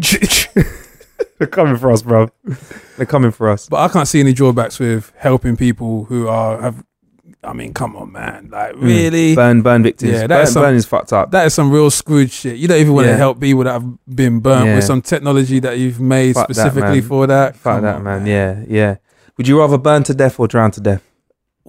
They're 1.38 1.46
coming 1.46 1.76
for 1.76 1.90
us, 1.90 2.00
bro. 2.02 2.30
They're 2.96 3.04
coming 3.04 3.32
for 3.32 3.50
us. 3.50 3.68
but 3.68 3.80
I 3.80 3.88
can't 3.92 4.08
see 4.08 4.20
any 4.20 4.32
drawbacks 4.32 4.78
with 4.78 5.12
helping 5.18 5.56
people 5.58 6.04
who 6.04 6.28
are 6.28 6.58
have. 6.60 6.82
I 7.44 7.52
mean, 7.54 7.74
come 7.74 7.96
on, 7.96 8.12
man! 8.12 8.50
Like, 8.52 8.74
really? 8.76 9.34
Burn, 9.34 9.62
burn 9.62 9.82
victims. 9.82 10.12
Yeah, 10.12 10.20
Yeah, 10.20 10.26
that 10.28 10.36
burn, 10.36 10.42
is 10.44 10.52
some- 10.52 10.62
burn 10.62 10.74
is 10.76 10.86
fucked 10.86 11.12
up. 11.12 11.30
That 11.32 11.46
is 11.46 11.54
some 11.54 11.72
real 11.72 11.90
Scrooge 11.90 12.30
shit. 12.30 12.56
You 12.56 12.68
don't 12.68 12.78
even 12.78 12.94
want 12.94 13.08
to 13.08 13.16
help 13.16 13.40
people 13.40 13.64
that 13.64 13.72
have 13.72 13.84
been 14.14 14.38
burned 14.38 14.66
Yeah. 14.66 14.74
with 14.76 14.84
some 14.84 15.02
technology 15.02 15.58
that 15.60 15.76
you've 15.78 16.00
made 16.00 16.34
Fuck 16.34 16.44
specifically 16.46 17.00
man. 17.00 17.08
for 17.08 17.26
that. 17.26 17.56
Fuck 17.56 17.74
Come 17.76 17.82
that, 17.82 17.94
on, 17.96 18.04
man. 18.04 18.26
Yeah, 18.26 18.62
yeah. 18.68 18.96
Would 19.36 19.48
you 19.48 19.58
rather 19.58 19.76
burn 19.78 20.04
to 20.04 20.14
death 20.14 20.38
or 20.38 20.46
drown 20.46 20.70
to 20.72 20.80
death? 20.80 21.02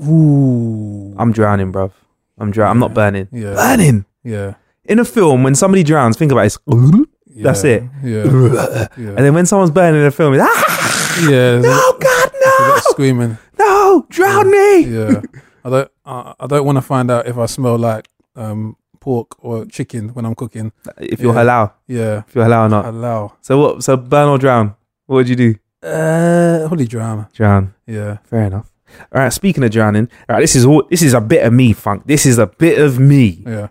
Ooh. 0.02 1.16
I'm 1.18 1.32
drowning, 1.32 1.72
bro. 1.72 1.92
I'm 2.38 2.52
drowning. 2.52 2.72
I'm 2.72 2.80
not 2.80 2.94
burning. 2.94 3.28
Yeah. 3.32 3.54
Burning. 3.56 4.06
Yeah. 4.24 4.56
In 4.86 5.00
a 5.00 5.06
film, 5.06 5.44
when 5.44 5.56
somebody 5.56 5.84
drowns, 5.84 6.18
think 6.18 6.32
about 6.32 6.42
it. 6.42 6.46
It's, 6.48 6.58
yeah. 6.68 7.04
That's 7.44 7.64
it. 7.64 7.84
Yeah. 8.04 8.24
and 8.96 9.18
then 9.18 9.34
when 9.34 9.46
someone's 9.46 9.72
burning 9.72 10.02
in 10.02 10.06
a 10.08 10.12
film, 10.12 10.34
it's 10.36 10.44
ah, 10.46 11.20
yeah. 11.30 11.60
no, 11.62 11.98
God, 12.00 12.32
no, 12.46 12.76
screaming. 12.92 13.38
no, 13.58 14.06
drown 14.10 14.52
me. 14.52 14.80
Yeah. 14.86 15.22
I 15.64 15.70
don't. 15.70 15.92
I, 16.06 16.34
I 16.40 16.48
don't 16.48 16.66
want 16.66 16.78
to 16.78 16.82
find 16.82 17.10
out 17.12 17.28
if 17.28 17.38
I 17.38 17.46
smell 17.46 17.78
like 17.78 18.08
um 18.36 18.76
pork 19.00 19.36
or 19.44 19.66
chicken 19.66 20.10
when 20.10 20.26
I'm 20.26 20.36
cooking. 20.36 20.72
If 20.98 21.20
you're 21.20 21.34
Yeah. 21.34 21.44
halal, 21.44 21.72
Yeah. 21.88 22.24
if 22.28 22.36
you're 22.36 22.46
halal 22.46 22.66
or 22.66 22.70
not. 22.70 22.86
Allow. 22.86 23.34
So 23.42 23.58
what? 23.60 23.84
So 23.84 23.98
burn 23.98 24.30
or 24.30 24.38
drown? 24.38 24.76
What 25.08 25.16
would 25.18 25.30
you 25.30 25.36
do? 25.36 25.56
Uh, 25.82 26.68
holy 26.68 26.86
drama. 26.88 27.30
Drown. 27.34 27.74
Yeah. 27.86 28.18
Fair 28.24 28.44
enough. 28.44 28.72
All 29.12 29.22
right. 29.22 29.34
Speaking 29.34 29.64
of 29.64 29.72
drowning, 29.72 30.08
all 30.30 30.36
right. 30.36 30.42
This 30.42 30.56
is 30.56 30.66
all. 30.66 30.84
This 30.90 31.02
is 31.02 31.14
a 31.14 31.22
bit 31.22 31.46
of 31.46 31.52
me, 31.54 31.74
funk. 31.74 32.04
This 32.06 32.26
is 32.26 32.38
a 32.38 32.48
bit 32.48 32.80
of 32.80 33.00
me. 33.00 33.44
Yeah. 33.46 33.68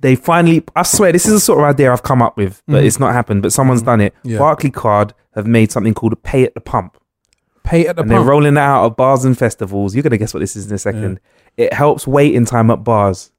They 0.00 0.14
finally. 0.16 0.64
I 0.74 0.82
swear, 0.82 1.12
this 1.12 1.26
is 1.26 1.32
the 1.34 1.40
sort 1.40 1.58
of 1.58 1.64
idea 1.66 1.92
I've 1.92 2.02
come 2.02 2.22
up 2.22 2.36
with, 2.38 2.62
but 2.66 2.82
Mhm. 2.82 2.86
it's 2.86 2.98
not 2.98 3.12
happened. 3.12 3.42
But 3.42 3.52
someone's 3.52 3.82
done 3.82 4.00
it. 4.00 4.14
Yeah. 4.22 4.38
Barclaycard 4.38 5.10
have 5.34 5.46
made 5.46 5.70
something 5.70 5.92
called 5.92 6.12
a 6.14 6.16
pay 6.16 6.44
at 6.44 6.54
the 6.54 6.60
pump. 6.60 6.96
Pay 7.70 7.86
at 7.86 7.94
the 7.94 8.02
and 8.02 8.10
they're 8.10 8.20
rolling 8.20 8.54
it 8.54 8.58
out 8.58 8.84
at 8.84 8.96
bars 8.96 9.24
and 9.24 9.38
festivals. 9.38 9.94
You're 9.94 10.02
gonna 10.02 10.18
guess 10.18 10.34
what 10.34 10.40
this 10.40 10.56
is 10.56 10.66
in 10.66 10.74
a 10.74 10.78
second. 10.78 11.20
It 11.56 11.72
helps 11.72 12.04
waiting 12.04 12.44
time 12.44 12.68
at 12.68 12.82
bars. 12.82 13.30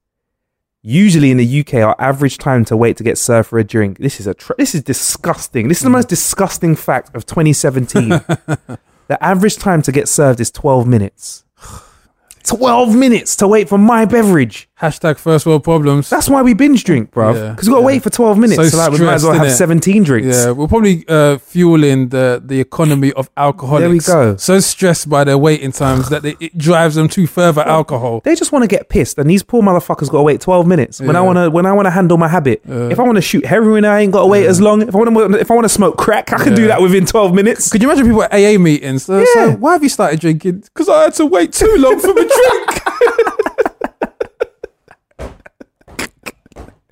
Usually 0.81 1.31
in 1.31 1.37
the 1.37 1.59
UK, 1.59 1.73
our 1.75 1.97
average 1.99 2.37
time 2.37 2.63
to 2.65 2.77
wait 2.77 2.95
to 2.95 3.03
get 3.03 3.17
served 3.17 3.49
for 3.49 3.59
a 3.59 3.63
drink. 3.65 3.97
This 3.97 4.21
is 4.21 4.27
a 4.27 4.33
tr- 4.33 4.53
this 4.57 4.73
is 4.73 4.83
disgusting. 4.83 5.67
This 5.67 5.79
is 5.79 5.83
the 5.83 5.89
mm. 5.89 5.93
most 5.93 6.07
disgusting 6.07 6.77
fact 6.77 7.13
of 7.13 7.25
2017. 7.25 8.09
the 8.09 8.79
average 9.19 9.57
time 9.57 9.81
to 9.81 9.91
get 9.91 10.07
served 10.07 10.39
is 10.39 10.49
12 10.49 10.87
minutes. 10.87 11.43
12 12.45 12.95
minutes 12.95 13.35
to 13.35 13.49
wait 13.49 13.67
for 13.67 13.77
my 13.77 14.05
beverage. 14.05 14.69
Hashtag 14.81 15.17
first 15.19 15.45
world 15.45 15.63
problems. 15.63 16.09
That's 16.09 16.27
why 16.27 16.41
we 16.41 16.55
binge 16.55 16.83
drink, 16.83 17.11
bruv. 17.11 17.35
Yeah, 17.35 17.51
Because 17.51 17.67
we 17.67 17.73
got 17.73 17.77
to 17.77 17.81
yeah. 17.81 17.85
wait 17.85 18.01
for 18.03 18.09
12 18.09 18.37
minutes. 18.39 18.55
So 18.55 18.67
So, 18.67 18.77
like, 18.77 18.91
we 18.91 18.99
might 19.05 19.13
as 19.13 19.23
well 19.23 19.33
stressed, 19.35 19.59
have 19.59 19.69
innit? 19.69 19.79
17 19.79 20.03
drinks. 20.03 20.35
Yeah, 20.35 20.51
we're 20.51 20.67
probably 20.67 21.05
uh, 21.07 21.37
fueling 21.37 22.09
the 22.09 22.41
the 22.43 22.59
economy 22.59 23.13
of 23.13 23.29
alcoholics. 23.37 24.07
There 24.07 24.17
we 24.19 24.25
go. 24.31 24.37
So 24.37 24.59
stressed 24.59 25.07
by 25.07 25.23
their 25.23 25.37
waiting 25.37 25.71
times 25.71 26.09
that 26.09 26.23
they, 26.23 26.35
it 26.39 26.57
drives 26.57 26.95
them 26.95 27.07
to 27.09 27.27
further 27.27 27.61
alcohol. 27.61 28.21
They 28.23 28.33
just 28.35 28.51
want 28.51 28.63
to 28.63 28.67
get 28.67 28.89
pissed, 28.89 29.19
and 29.19 29.29
these 29.29 29.43
poor 29.43 29.61
motherfuckers 29.61 30.09
got 30.09 30.17
to 30.17 30.23
wait 30.23 30.41
twelve 30.41 30.65
minutes. 30.65 30.99
When 30.99 31.15
I 31.15 31.19
Yeah. 31.19 31.25
want 31.25 31.37
to, 31.37 31.49
when 31.51 31.65
I 31.67 31.73
want 31.73 31.85
to 31.85 31.91
handle 31.91 32.17
my 32.17 32.27
habit, 32.27 32.61
Yeah. 32.67 32.89
if 32.89 32.99
I 32.99 33.03
want 33.03 33.17
to 33.17 33.21
shoot 33.21 33.45
heroin, 33.45 33.85
I 33.85 33.99
ain't 34.01 34.11
got 34.11 34.21
to 34.21 34.27
wait 34.27 34.47
as 34.47 34.59
long. 34.59 34.81
If 34.81 34.95
I 34.95 34.97
want 34.97 35.13
to, 35.15 35.39
if 35.39 35.51
I 35.51 35.53
want 35.53 35.65
to 35.65 35.69
smoke 35.69 35.97
crack, 35.97 36.33
I 36.33 36.43
can 36.43 36.55
do 36.55 36.63
Yeah. 36.63 36.67
that 36.69 36.81
within 36.81 37.05
twelve 37.05 37.35
minutes. 37.35 37.69
Could 37.69 37.83
you 37.83 37.87
imagine 37.89 38.07
people 38.07 38.23
at 38.23 38.33
AA 38.33 38.57
meetings? 38.57 39.03
So, 39.05 39.23
so 39.25 39.39
Yeah. 39.45 39.55
why 39.55 39.73
have 39.73 39.83
you 39.83 39.89
started 39.89 40.19
drinking? 40.19 40.63
Because 40.73 40.89
I 40.89 41.03
had 41.03 41.13
to 41.15 41.25
wait 41.27 41.53
too 41.53 41.75
long 41.77 41.99
for 41.99 42.13
the 42.13 42.25
drink. 42.25 42.81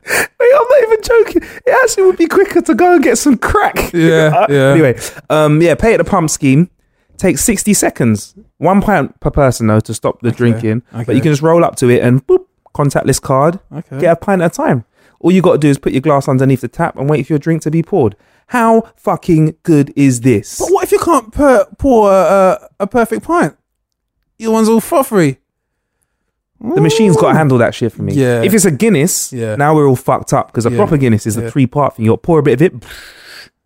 Wait, 0.09 0.27
I'm 0.55 0.67
not 0.69 0.83
even 0.83 1.01
joking. 1.03 1.41
It 1.65 1.75
actually 1.83 2.03
would 2.03 2.17
be 2.17 2.27
quicker 2.27 2.61
to 2.61 2.73
go 2.75 2.95
and 2.95 3.03
get 3.03 3.17
some 3.17 3.37
crack. 3.37 3.93
Yeah, 3.93 4.33
Uh, 4.35 4.47
yeah. 4.49 4.71
Anyway, 4.71 4.99
um, 5.29 5.61
yeah, 5.61 5.75
pay 5.75 5.93
at 5.93 5.97
the 5.97 6.03
pump 6.03 6.29
scheme 6.29 6.69
takes 7.17 7.43
sixty 7.43 7.73
seconds, 7.73 8.33
one 8.59 8.81
pint 8.81 9.19
per 9.19 9.29
person 9.29 9.67
though 9.67 9.81
to 9.81 9.93
stop 9.93 10.21
the 10.21 10.31
drinking. 10.31 10.83
But 10.91 11.09
you 11.15 11.21
can 11.21 11.31
just 11.31 11.41
roll 11.41 11.63
up 11.65 11.75
to 11.77 11.89
it 11.89 12.01
and 12.01 12.25
boop, 12.25 12.45
contactless 12.73 13.21
card, 13.21 13.59
Okay. 13.75 13.99
get 13.99 14.13
a 14.13 14.15
pint 14.15 14.41
at 14.41 14.53
a 14.53 14.55
time. 14.55 14.85
All 15.19 15.31
you 15.31 15.41
got 15.41 15.51
to 15.53 15.57
do 15.57 15.67
is 15.67 15.77
put 15.77 15.91
your 15.91 15.99
glass 16.01 16.29
underneath 16.29 16.61
the 16.61 16.69
tap 16.69 16.95
and 16.97 17.09
wait 17.09 17.27
for 17.27 17.33
your 17.33 17.39
drink 17.39 17.61
to 17.63 17.71
be 17.71 17.83
poured. 17.83 18.15
How 18.47 18.89
fucking 18.95 19.57
good 19.63 19.91
is 19.97 20.21
this? 20.21 20.59
But 20.59 20.69
what 20.71 20.85
if 20.85 20.93
you 20.93 20.99
can't 20.99 21.31
per, 21.33 21.65
pour 21.77 22.09
a, 22.09 22.15
a, 22.15 22.69
a 22.79 22.87
perfect 22.87 23.23
pint? 23.25 23.57
Your 24.37 24.53
one's 24.53 24.69
all 24.69 24.79
frothy. 24.79 25.39
The 26.61 26.81
machine's 26.81 27.15
got 27.15 27.31
to 27.31 27.37
handle 27.37 27.57
that 27.59 27.73
shit 27.73 27.93
for 27.93 28.03
me. 28.03 28.13
Yeah. 28.13 28.41
If 28.43 28.53
it's 28.53 28.65
a 28.65 28.71
Guinness, 28.71 29.31
Yeah. 29.31 29.55
now 29.55 29.73
we're 29.75 29.87
all 29.87 29.95
fucked 29.95 30.33
up 30.33 30.47
because 30.47 30.65
a 30.65 30.69
Yeah. 30.71 30.77
proper 30.77 30.97
Guinness 30.97 31.25
is 31.25 31.37
Yeah. 31.37 31.43
a 31.43 31.51
three 31.51 31.65
part 31.67 31.95
thing. 31.95 32.05
You 32.05 32.11
got 32.11 32.17
to 32.17 32.21
pour 32.25 32.39
a 32.39 32.43
bit 32.43 32.53
of 32.53 32.61
it, 32.61 32.73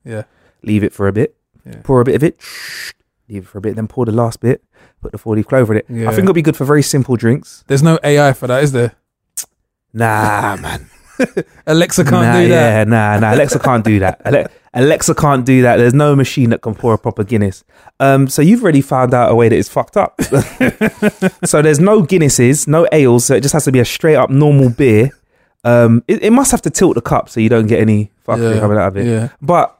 Yeah. 0.05 0.23
leave 0.62 0.83
it 0.83 0.93
for 0.93 1.07
a 1.07 1.12
bit, 1.12 1.35
Yeah. 1.65 1.77
pour 1.83 2.01
a 2.01 2.03
bit 2.03 2.15
of 2.15 2.23
it, 2.23 2.38
leave 3.27 3.43
it 3.43 3.47
for 3.47 3.57
a 3.57 3.62
bit, 3.62 3.75
then 3.75 3.88
pour 3.88 4.05
the 4.05 4.12
last 4.12 4.39
bit, 4.41 4.62
put 5.01 5.12
the 5.12 5.17
40 5.17 5.43
clover 5.43 5.73
in 5.73 5.79
it. 5.79 5.85
Yeah. 5.89 6.07
I 6.07 6.12
think 6.12 6.23
it'll 6.25 6.33
be 6.33 6.41
good 6.43 6.55
for 6.55 6.65
very 6.65 6.83
simple 6.83 7.15
drinks. 7.15 7.63
There's 7.67 7.81
no 7.83 7.97
AI 8.03 8.31
for 8.33 8.45
that, 8.47 8.63
is 8.63 8.71
there? 8.73 8.93
Nah, 9.93 10.55
man. 10.57 10.88
Alexa 11.67 12.03
can't 12.03 12.13
nah, 12.25 12.41
do 12.41 12.48
that. 12.50 12.72
Yeah, 12.77 12.84
nah, 12.86 13.20
nah. 13.20 13.34
Alexa 13.34 13.60
can't 13.60 13.84
do 13.86 14.00
that. 14.00 14.22
Ale- 14.25 14.48
Alexa 14.74 15.13
can't 15.15 15.46
do 15.46 15.62
that. 15.62 15.77
There's 15.77 15.93
no 15.93 16.15
machine 16.15 16.50
that 16.50 16.62
can 16.62 16.74
pour 16.74 16.93
a 16.93 16.98
proper 16.98 17.24
Guinness. 17.24 17.63
Um, 18.00 18.27
so 18.27 18.41
you've 18.41 18.63
already 18.63 18.82
found 18.82 19.13
out 19.13 19.32
a 19.32 19.36
way 19.36 19.48
that 19.48 19.55
it's 19.55 19.70
fucked 19.70 19.96
up. 19.98 20.20
so 21.46 21.62
there's 21.62 21.79
no 21.79 22.01
Guinnesses, 22.01 22.67
no 22.67 22.88
ales. 22.91 23.25
So 23.25 23.36
it 23.36 23.41
just 23.41 23.53
has 23.53 23.65
to 23.65 23.72
be 23.72 23.79
a 23.79 23.86
straight 23.86 24.15
up 24.15 24.29
normal 24.32 24.70
beer. 24.70 25.12
Um, 25.63 26.03
it, 26.08 26.24
it 26.24 26.32
must 26.32 26.51
have 26.51 26.62
to 26.63 26.70
tilt 26.72 26.96
the 26.96 27.01
cup 27.01 27.29
so 27.29 27.39
you 27.39 27.50
don't 27.50 27.67
get 27.67 27.79
any 27.79 28.12
fuckery 28.27 28.55
Yeah, 28.55 28.60
coming 28.60 28.77
out 28.77 28.88
of 28.88 28.98
it. 28.98 29.05
yeah. 29.05 29.29
But 29.41 29.79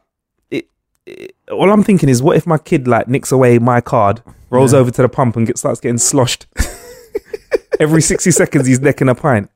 it, 0.52 0.68
it, 1.08 1.36
all 1.52 1.72
I'm 1.72 1.84
thinking 1.84 2.08
is, 2.08 2.22
what 2.22 2.38
if 2.38 2.46
my 2.46 2.58
kid 2.60 2.88
like 2.88 3.08
nicks 3.08 3.32
away 3.32 3.58
my 3.60 3.82
card, 3.82 4.22
rolls 4.52 4.74
Yeah. 4.74 4.80
over 4.80 4.92
to 4.92 5.02
the 5.02 5.10
pump, 5.10 5.36
and 5.36 5.48
get, 5.48 5.58
starts 5.58 5.80
getting 5.82 5.98
sloshed? 5.98 6.46
Every 7.80 8.02
60 8.02 8.30
seconds, 8.32 8.68
he's 8.68 8.80
necking 8.80 9.10
a 9.10 9.16
pint. 9.16 9.50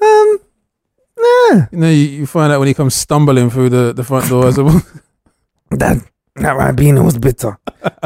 Um, 0.00 0.38
You 1.72 1.78
know, 1.78 1.88
you, 1.90 2.04
you 2.20 2.26
find 2.26 2.52
out 2.52 2.58
when 2.58 2.68
he 2.68 2.74
comes 2.74 2.94
stumbling 2.94 3.50
through 3.50 3.70
the, 3.70 3.92
the 3.92 4.04
front 4.04 4.28
door 4.28 4.46
as 4.46 4.58
a 4.58 4.64
that 5.70 6.02
that 6.36 6.56
Ribena 6.56 7.04
was 7.04 7.18
bitter. 7.18 7.58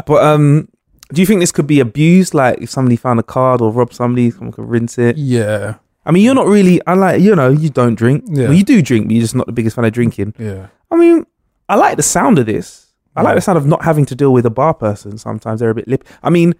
but 0.05 0.23
um, 0.23 0.69
do 1.13 1.21
you 1.21 1.25
think 1.25 1.39
this 1.39 1.51
could 1.51 1.67
be 1.67 1.79
abused? 1.79 2.33
Like 2.33 2.61
if 2.61 2.69
somebody 2.69 2.95
found 2.95 3.19
a 3.19 3.23
card 3.23 3.61
or 3.61 3.71
robbed 3.71 3.93
somebody, 3.93 4.31
someone 4.31 4.51
could 4.51 4.69
rinse 4.69 4.97
it. 4.97 5.17
Yeah. 5.17 5.75
I 6.05 6.11
mean, 6.11 6.23
you're 6.23 6.35
not 6.35 6.47
really. 6.47 6.81
I 6.87 6.93
like 6.93 7.21
you 7.21 7.35
know 7.35 7.49
you 7.49 7.69
don't 7.69 7.95
drink. 7.95 8.25
Yeah. 8.27 8.45
Well, 8.45 8.53
you 8.53 8.63
do 8.63 8.81
drink, 8.81 9.07
but 9.07 9.13
you're 9.13 9.21
just 9.21 9.35
not 9.35 9.45
the 9.45 9.53
biggest 9.53 9.75
fan 9.75 9.85
of 9.85 9.93
drinking. 9.93 10.35
Yeah. 10.37 10.67
I 10.89 10.95
mean, 10.95 11.25
I 11.67 11.75
like 11.75 11.97
the 11.97 12.03
sound 12.03 12.39
of 12.39 12.45
this. 12.45 12.93
I 13.15 13.23
like 13.23 13.35
the 13.35 13.41
sound 13.41 13.57
of 13.57 13.65
not 13.65 13.83
having 13.83 14.05
to 14.05 14.15
deal 14.15 14.31
with 14.31 14.45
a 14.45 14.51
bar 14.51 14.75
person. 14.75 15.17
Sometimes 15.17 15.59
they're 15.59 15.71
a 15.71 15.75
bit 15.75 15.87
lip. 15.87 16.03
I 16.21 16.29
mean, 16.29 16.53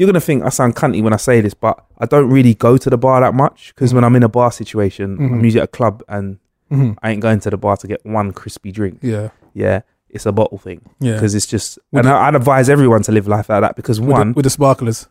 you're 0.00 0.06
gonna 0.06 0.18
think 0.20 0.42
I 0.44 0.48
sound 0.48 0.74
cunty 0.76 1.02
when 1.02 1.12
I 1.12 1.18
say 1.18 1.42
this, 1.42 1.52
but 1.52 1.84
I 1.98 2.06
don't 2.06 2.30
really 2.30 2.54
go 2.54 2.78
to 2.78 2.88
the 2.88 2.96
bar 2.96 3.20
that 3.20 3.34
much 3.34 3.72
because 3.74 3.92
when 3.92 4.02
I'm 4.02 4.16
in 4.16 4.22
a 4.22 4.28
bar 4.30 4.50
situation, 4.50 5.18
I'm 5.20 5.28
Mhm. 5.40 5.44
usually 5.44 5.60
at 5.60 5.64
a 5.64 5.66
club 5.68 6.02
and 6.08 6.38
Mhm. 6.72 6.96
I 7.02 7.10
ain't 7.10 7.20
going 7.20 7.40
to 7.40 7.50
the 7.50 7.58
bar 7.58 7.76
to 7.76 7.86
get 7.86 8.00
one 8.06 8.32
crispy 8.32 8.72
drink. 8.72 9.00
Yeah. 9.02 9.28
Yeah, 9.52 9.80
it's 10.08 10.24
a 10.24 10.32
bottle 10.32 10.56
thing 10.58 10.80
Yeah. 11.00 11.14
because 11.14 11.34
it's 11.34 11.44
just. 11.46 11.78
Would 11.92 12.00
and 12.00 12.08
you- 12.08 12.14
I, 12.14 12.28
I'd 12.28 12.34
advise 12.34 12.70
everyone 12.70 13.02
to 13.02 13.12
live 13.12 13.28
life 13.28 13.48
like 13.50 13.60
that 13.60 13.76
because 13.76 14.00
With, 14.00 14.08
one, 14.10 14.28
the, 14.28 14.34
with 14.36 14.44
the 14.44 14.50
sparklers. 14.50 15.06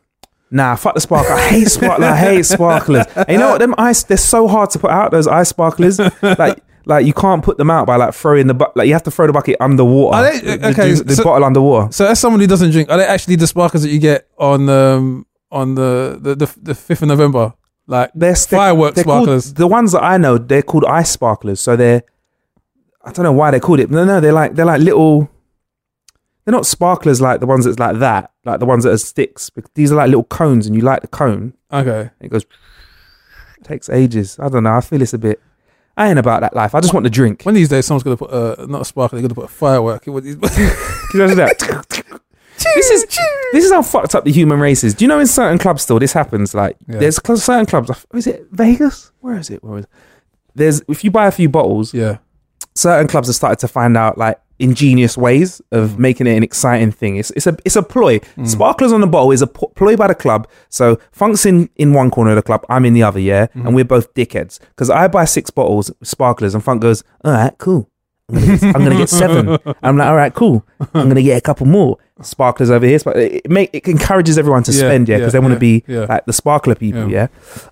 nah, 0.49 0.75
fuck 0.75 0.95
the 0.95 1.01
sparkler. 1.01 1.35
I 1.35 1.41
hate 1.49 1.67
sparkler. 1.69 2.07
I 2.07 2.15
hate 2.15 2.45
sparklers. 2.45 3.05
And 3.15 3.29
you 3.29 3.37
know 3.37 3.49
what? 3.51 3.59
Them 3.59 3.75
ice, 3.77 4.01
they're 4.03 4.17
so 4.17 4.47
hard 4.47 4.69
to 4.71 4.79
put 4.79 4.89
out. 4.89 5.11
Those 5.11 5.27
ice 5.27 5.49
sparklers, 5.49 5.99
like. 6.23 6.59
Like 6.89 7.05
you 7.05 7.13
can't 7.13 7.43
put 7.43 7.57
them 7.57 7.69
out 7.69 7.85
by 7.87 7.95
like 7.95 8.13
throwing 8.13 8.47
the 8.47 8.53
bu- 8.55 8.71
like 8.75 8.87
you 8.87 8.93
have 8.93 9.03
to 9.03 9.11
throw 9.11 9.27
the 9.27 9.33
bucket 9.33 9.55
underwater. 9.61 10.15
Are 10.17 10.23
they- 10.31 10.39
The- 10.39 10.57
the- 10.57 10.67
okay, 10.69 10.91
the, 10.93 11.03
the 11.03 11.15
so- 11.15 11.23
bottle 11.23 11.45
underwater. 11.45 11.91
So 11.91 12.05
as 12.07 12.19
someone 12.19 12.39
who 12.41 12.47
doesn't 12.47 12.71
drink, 12.71 12.89
are 12.89 12.97
they 12.97 13.05
actually 13.05 13.35
the 13.37 13.47
sparklers 13.47 13.83
that 13.83 13.89
you 13.91 13.99
get 13.99 14.27
on 14.37 14.67
um 14.69 15.25
on 15.51 15.75
the 15.75 16.17
the 16.19 16.35
the, 16.35 16.47
the 16.61 16.73
5th 16.73 17.01
of 17.03 17.07
November? 17.09 17.53
Like 17.87 18.11
They're 18.15 18.33
they're- 18.33 18.59
fireworks 18.59 18.95
they're 18.95 19.03
called- 19.03 19.23
sparklers. 19.25 19.53
the 19.53 19.67
ones 19.67 19.91
that 19.93 20.03
I 20.03 20.17
know, 20.17 20.37
they're 20.37 20.61
called 20.63 20.85
ice 20.85 21.09
sparklers. 21.11 21.59
So 21.61 21.75
they're 21.75 22.01
I 23.03 23.11
don't 23.13 23.23
know 23.23 23.31
why 23.33 23.51
they 23.51 23.59
called 23.59 23.79
it. 23.79 23.89
No, 23.89 24.03
no, 24.03 24.19
they're 24.19 24.33
like 24.33 24.55
they're 24.55 24.65
like 24.65 24.81
little. 24.81 25.29
They're 26.45 26.51
not 26.57 26.65
sparklers 26.65 27.21
like 27.21 27.39
the 27.39 27.45
ones 27.45 27.65
that's 27.65 27.77
like 27.79 27.99
that, 27.99 28.31
like 28.45 28.59
the 28.59 28.65
ones 28.65 28.83
that 28.83 28.91
are 28.93 28.97
sticks. 28.97 29.51
These 29.75 29.91
are 29.91 29.95
like 29.95 30.07
little 30.07 30.23
cones, 30.23 30.65
and 30.65 30.75
you 30.75 30.81
light 30.81 31.01
the 31.01 31.07
cone, 31.07 31.53
Okay. 31.71 32.09
It 32.19 32.29
goes. 32.29 32.43
It 33.59 33.63
takes 33.63 33.89
ages. 33.89 34.39
I 34.39 34.49
don't 34.49 34.63
know. 34.63 34.73
I 34.73 34.81
feel 34.81 35.01
it's 35.01 35.13
a 35.13 35.17
bit. 35.19 35.39
I 35.99 36.09
ain't 36.09 36.17
about 36.17 36.41
that 36.41 36.55
life. 36.55 36.73
I 36.73 36.79
just 36.79 36.93
want 36.93 37.03
the 37.03 37.09
drink. 37.09 37.43
One 37.43 37.51
of 37.53 37.55
these 37.57 37.69
days, 37.69 37.85
someone's 37.85 38.03
gonna 38.03 38.17
put 38.17 38.31
uh, 38.31 38.65
not 38.67 38.81
a 38.81 38.85
sparkler, 38.85 39.19
they're 39.19 39.27
gonna 39.27 39.35
put 39.35 39.45
a 39.45 39.53
firework. 39.53 40.03
Can 40.03 40.13
you 40.13 40.21
imagine 40.21 41.37
that? 41.37 42.03
this 42.75 42.89
is 42.89 43.05
this 43.51 43.65
is 43.65 43.71
how 43.71 43.81
fucked 43.81 44.15
up 44.15 44.23
the 44.23 44.31
human 44.31 44.59
race 44.59 44.83
is. 44.83 44.93
Do 44.93 45.03
you 45.03 45.09
know 45.09 45.19
in 45.19 45.27
certain 45.27 45.57
clubs 45.57 45.83
still 45.83 45.99
this 45.99 46.13
happens? 46.13 46.53
Like 46.53 46.77
Yeah. 46.87 46.99
there's 46.99 47.19
cl- 47.25 47.37
certain 47.37 47.65
clubs. 47.65 47.91
Is 48.13 48.27
it 48.27 48.47
Vegas? 48.51 49.11
Where 49.19 49.37
is 49.37 49.49
it? 49.49 49.63
Where 49.63 49.79
is 49.79 49.85
it? 49.85 49.91
There's 50.55 50.81
if 50.87 51.03
you 51.03 51.11
buy 51.11 51.27
a 51.27 51.31
few 51.31 51.49
bottles, 51.49 51.93
yeah. 51.93 52.17
certain 52.75 53.07
clubs 53.07 53.27
have 53.27 53.35
started 53.35 53.59
to 53.59 53.67
find 53.67 53.97
out 53.97 54.17
like 54.17 54.39
ingenious 54.59 55.17
ways 55.17 55.61
of 55.71 55.97
making 55.97 56.27
it 56.27 56.35
an 56.35 56.43
exciting 56.43 56.91
thing. 56.91 57.15
It's 57.17 57.31
it's 57.31 57.47
a 57.47 57.57
it's 57.65 57.75
a 57.75 57.83
ploy. 57.83 58.19
Sparklers 58.45 58.91
on 58.91 59.01
the 59.01 59.07
bottle 59.07 59.31
is 59.31 59.41
a 59.41 59.47
ploy 59.47 59.95
by 59.95 60.07
the 60.07 60.15
club. 60.15 60.47
So 60.69 60.99
Funk's 61.11 61.45
in 61.45 61.69
in 61.77 61.93
one 61.93 62.11
corner 62.11 62.31
of 62.31 62.35
the 62.35 62.43
club, 62.43 62.65
I'm 62.69 62.85
in 62.85 62.93
the 62.93 63.03
other, 63.03 63.19
yeah, 63.19 63.47
and 63.53 63.73
we're 63.75 63.85
both 63.85 64.13
dickheads. 64.13 64.59
Because 64.59 64.89
I 64.89 65.07
buy 65.07 65.25
six 65.25 65.49
bottles 65.49 65.91
sparklers, 66.03 66.53
and 66.53 66.63
Funk 66.63 66.81
goes, 66.81 67.03
"All 67.23 67.31
right, 67.31 67.57
cool." 67.57 67.89
I'm 68.31 68.35
gonna, 68.35 68.57
get, 68.57 68.63
I'm 68.75 68.83
gonna 68.83 68.97
get 68.97 69.09
seven. 69.09 69.57
I'm 69.81 69.97
like, 69.97 70.07
all 70.07 70.15
right, 70.15 70.31
cool. 70.33 70.63
I'm 70.93 71.07
gonna 71.07 71.23
get 71.23 71.37
a 71.37 71.41
couple 71.41 71.65
more 71.65 71.97
sparklers 72.21 72.69
over 72.69 72.85
here. 72.85 72.99
It 73.15 73.49
make 73.49 73.71
it 73.73 73.87
encourages 73.87 74.37
everyone 74.37 74.61
to 74.63 74.71
Yeah, 74.71 74.77
spend, 74.77 75.09
yeah, 75.09 75.15
yeah, 75.15 75.19
because 75.19 75.33
they 75.33 75.39
want 75.39 75.53
to 75.59 75.65
yeah, 75.67 75.79
be 75.79 75.83
yeah. 75.87 76.05
like 76.07 76.25
the 76.27 76.33
sparkler 76.33 76.75
people, 76.75 77.09
Yeah. 77.09 77.27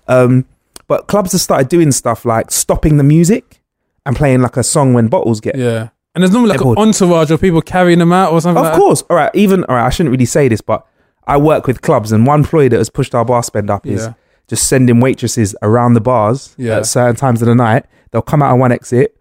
yeah. 0.08 0.16
Um, 0.16 0.46
but 0.88 1.06
clubs 1.06 1.30
have 1.30 1.40
started 1.42 1.68
doing 1.68 1.92
stuff 1.92 2.24
like 2.24 2.50
stopping 2.50 2.96
the 2.96 3.04
music 3.04 3.60
and 4.04 4.16
playing 4.16 4.40
like 4.40 4.56
a 4.56 4.64
song 4.64 4.94
when 4.94 5.06
bottles 5.06 5.40
get 5.40 5.54
Yeah. 5.56 5.90
And 6.14 6.22
there's 6.22 6.32
normally 6.32 6.50
like 6.56 6.60
an 6.60 6.76
entourage 6.78 7.30
of 7.30 7.40
people 7.40 7.60
carrying 7.62 7.98
them 8.00 8.12
out 8.12 8.32
or 8.32 8.40
something. 8.40 8.58
Of 8.58 8.64
like 8.64 8.72
that. 8.74 8.78
course. 8.78 9.02
All 9.10 9.16
right. 9.16 9.30
Even 9.34 9.64
all 9.64 9.76
right. 9.76 9.86
I 9.86 9.90
shouldn't 9.90 10.10
really 10.12 10.24
say 10.24 10.48
this, 10.48 10.60
but 10.60 10.84
I 11.26 11.36
work 11.36 11.66
with 11.66 11.82
clubs, 11.82 12.10
and 12.12 12.26
one 12.26 12.42
ploy 12.44 12.68
that 12.70 12.76
has 12.78 12.88
pushed 12.90 13.14
our 13.14 13.24
bar 13.24 13.42
spend 13.42 13.68
up 13.70 13.86
is 13.86 14.06
Yeah. 14.06 14.14
just 14.48 14.66
sending 14.68 14.98
waitresses 15.00 15.54
around 15.62 15.92
the 15.94 16.00
bars 16.00 16.54
Yeah. 16.56 16.78
at 16.78 16.86
certain 16.86 17.16
times 17.16 17.42
of 17.42 17.46
the 17.48 17.54
night. 17.54 17.84
They'll 18.10 18.22
come 18.22 18.42
out 18.42 18.52
of 18.54 18.58
one 18.58 18.72
exit. 18.72 19.14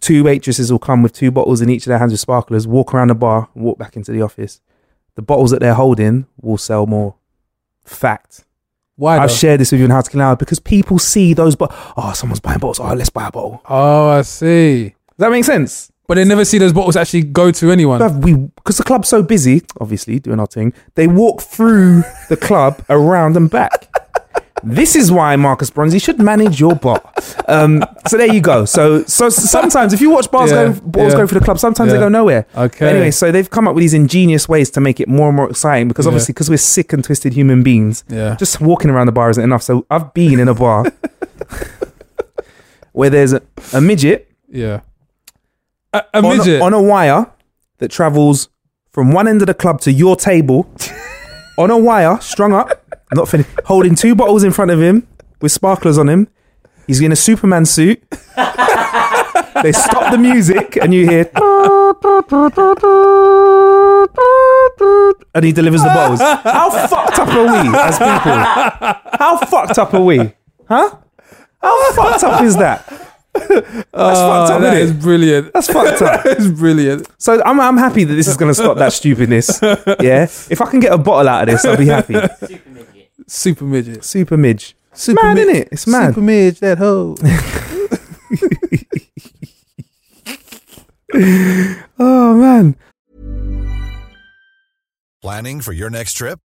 Two 0.00 0.24
waitresses 0.24 0.70
will 0.72 0.78
come 0.78 1.02
with 1.02 1.12
two 1.12 1.30
bottles 1.30 1.60
in 1.60 1.68
each 1.68 1.82
of 1.84 1.90
their 1.90 1.98
hands 1.98 2.12
with 2.12 2.20
sparklers, 2.20 2.66
walk 2.66 2.94
around 2.94 3.08
the 3.08 3.14
bar, 3.14 3.48
walk 3.54 3.76
back 3.78 3.96
into 3.96 4.10
the 4.12 4.22
office. 4.22 4.60
The 5.16 5.22
bottles 5.22 5.50
that 5.50 5.60
they're 5.60 5.74
holding 5.74 6.26
will 6.40 6.56
sell 6.58 6.86
more. 6.86 7.16
Fact. 7.84 8.44
Why? 8.96 9.18
I've 9.18 9.28
though? 9.30 9.34
shared 9.34 9.60
this 9.60 9.72
with 9.72 9.80
you 9.80 9.86
in 9.86 9.90
How 9.90 10.00
to 10.00 10.10
Kill 10.10 10.20
Hour 10.22 10.36
because 10.36 10.60
people 10.60 10.98
see 10.98 11.34
those. 11.34 11.56
But 11.56 11.72
oh, 11.96 12.12
someone's 12.14 12.40
buying 12.40 12.58
bottles. 12.60 12.78
Oh, 12.80 12.94
let's 12.94 13.10
buy 13.10 13.26
a 13.28 13.30
bottle. 13.30 13.62
oh, 13.68 14.08
I 14.10 14.22
see. 14.22 14.90
Does 14.90 14.94
that 15.18 15.30
make 15.30 15.44
sense? 15.44 15.89
But 16.10 16.16
they 16.16 16.24
never 16.24 16.44
see 16.44 16.58
those 16.58 16.72
bottles 16.72 16.96
actually 16.96 17.22
go 17.22 17.52
to 17.52 17.70
anyone. 17.70 18.00
Bruv, 18.00 18.24
we 18.24 18.34
because 18.34 18.78
the 18.78 18.82
club's 18.82 19.08
so 19.08 19.22
busy, 19.22 19.62
obviously 19.80 20.18
doing 20.18 20.40
our 20.40 20.46
thing. 20.48 20.72
They 20.96 21.06
walk 21.06 21.40
through 21.40 22.02
the 22.28 22.36
club 22.36 22.84
around 22.88 23.36
and 23.36 23.48
back. 23.48 23.86
This 24.64 24.96
is 24.96 25.12
why 25.12 25.36
Marcus 25.36 25.70
Bronzy 25.70 26.00
should 26.00 26.18
manage 26.18 26.58
your 26.58 26.74
bar. 26.74 27.00
Um, 27.46 27.84
so 28.08 28.16
there 28.16 28.26
you 28.26 28.40
go. 28.40 28.64
So 28.64 29.04
so 29.04 29.28
sometimes 29.28 29.92
if 29.92 30.00
you 30.00 30.10
watch 30.10 30.28
bars 30.32 30.50
Yeah, 30.50 30.72
go 30.72 30.80
balls 30.80 31.12
yeah. 31.12 31.18
go 31.20 31.26
for 31.28 31.34
the 31.38 31.44
club, 31.44 31.60
sometimes 31.60 31.90
Yeah. 31.92 31.98
they 31.98 32.00
go 32.00 32.08
nowhere. 32.08 32.44
Okay. 32.56 32.90
Anyway, 32.90 33.12
so 33.12 33.30
they've 33.30 33.48
come 33.48 33.68
up 33.68 33.76
with 33.76 33.82
these 33.82 33.94
ingenious 33.94 34.48
ways 34.48 34.68
to 34.72 34.80
make 34.80 34.98
it 34.98 35.06
more 35.06 35.28
and 35.28 35.36
more 35.36 35.48
exciting 35.48 35.86
because 35.86 36.06
Yeah. 36.06 36.10
obviously 36.10 36.32
because 36.32 36.50
we're 36.50 36.56
sick 36.56 36.92
and 36.92 37.04
twisted 37.04 37.34
human 37.34 37.62
beings, 37.62 38.02
Yeah. 38.08 38.34
just 38.34 38.60
walking 38.60 38.90
around 38.90 39.06
the 39.06 39.12
bar 39.12 39.30
isn't 39.30 39.44
enough. 39.44 39.62
So 39.62 39.86
I've 39.88 40.12
been 40.12 40.40
in 40.40 40.48
a 40.48 40.54
bar. 40.54 40.86
where 42.94 43.10
there's 43.10 43.32
a, 43.32 43.42
a 43.72 43.80
midget 43.80 44.26
Yeah. 44.48 44.80
A, 45.92 46.04
a 46.14 46.18
on 46.18 46.24
a, 46.24 46.36
midget. 46.36 46.62
on 46.62 46.72
a 46.72 46.80
wire 46.82 47.26
that 47.78 47.90
travels 47.90 48.48
from 48.92 49.12
one 49.12 49.26
end 49.26 49.42
of 49.42 49.46
the 49.46 49.54
club 49.54 49.80
to 49.82 49.92
your 49.92 50.14
table 50.16 50.70
on 51.58 51.70
a 51.70 51.78
wire, 51.78 52.18
strung 52.20 52.52
up, 52.52 52.84
not 53.12 53.28
finished, 53.28 53.50
holding 53.64 53.94
two 53.94 54.14
bottles 54.14 54.44
in 54.44 54.52
front 54.52 54.70
of 54.70 54.80
him 54.80 55.06
with 55.40 55.52
sparklers 55.52 55.98
on 55.98 56.08
him. 56.08 56.28
He's 56.86 57.00
in 57.00 57.12
a 57.12 57.16
Superman 57.16 57.66
suit. 57.66 58.02
they 58.36 59.72
stop 59.72 60.10
the 60.12 60.18
music 60.18 60.76
and 60.80 60.92
you 60.94 61.08
hear. 61.08 61.30
And 65.34 65.44
he 65.44 65.52
delivers 65.52 65.82
the 65.82 65.88
bottles. 65.88 66.20
How 66.20 66.70
fucked 66.88 67.18
up 67.18 67.28
are 67.28 67.44
we 67.44 67.76
as 67.78 67.98
people? 67.98 69.18
How 69.18 69.38
fucked 69.46 69.78
up 69.78 69.94
are 69.94 70.02
we? 70.02 70.32
Huh? 70.68 70.96
How 71.62 71.92
fucked 71.92 72.24
up 72.24 72.42
is 72.42 72.56
that? 72.56 73.09
That's 73.32 73.48
oh, 73.52 73.78
fucked 73.78 73.92
Oh, 73.94 74.54
up, 74.54 74.60
that 74.62 74.74
innit? 74.74 74.80
is 74.80 74.92
brilliant. 74.92 75.52
That's 75.52 75.66
fucked 75.72 76.02
up. 76.02 76.24
That 76.24 76.38
is 76.38 76.50
brilliant. 76.50 77.06
So 77.18 77.42
I'm, 77.44 77.60
I'm 77.60 77.76
happy 77.76 78.04
that 78.04 78.14
this 78.14 78.26
is 78.28 78.36
going 78.36 78.50
to 78.50 78.54
stop 78.54 78.76
that 78.78 78.92
stupidness. 78.92 79.60
Yeah. 80.00 80.24
If 80.24 80.60
I 80.60 80.70
can 80.70 80.80
get 80.80 80.92
a 80.92 80.98
bottle 80.98 81.28
out 81.28 81.48
of 81.48 81.54
this, 81.54 81.64
I'll 81.64 81.76
be 81.76 81.86
happy. 81.86 82.16
Super 83.26 83.64
midget. 83.64 84.04
Super 84.04 84.36
midge. 84.36 84.74
Super 84.92 85.22
mad, 85.22 85.34
mid- 85.34 85.48
innit? 85.48 85.68
It's 85.72 85.86
mad. 85.86 86.08
Super 86.08 86.20
midge, 86.22 86.58
that 86.60 86.78
hoe. 86.78 87.14
Oh 91.98 92.34
man. 92.36 92.76
Planning 95.22 95.60
for 95.60 95.72
your 95.72 95.90
next 95.90 96.14
trip? 96.14 96.38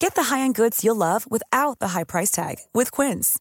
Get 0.00 0.14
the 0.14 0.24
high-end 0.24 0.54
goods 0.54 0.82
you'll 0.82 0.96
love 0.96 1.30
without 1.30 1.78
the 1.78 1.88
high 1.88 2.04
price 2.04 2.30
tag 2.30 2.56
with 2.72 2.90
Quince. 2.90 3.38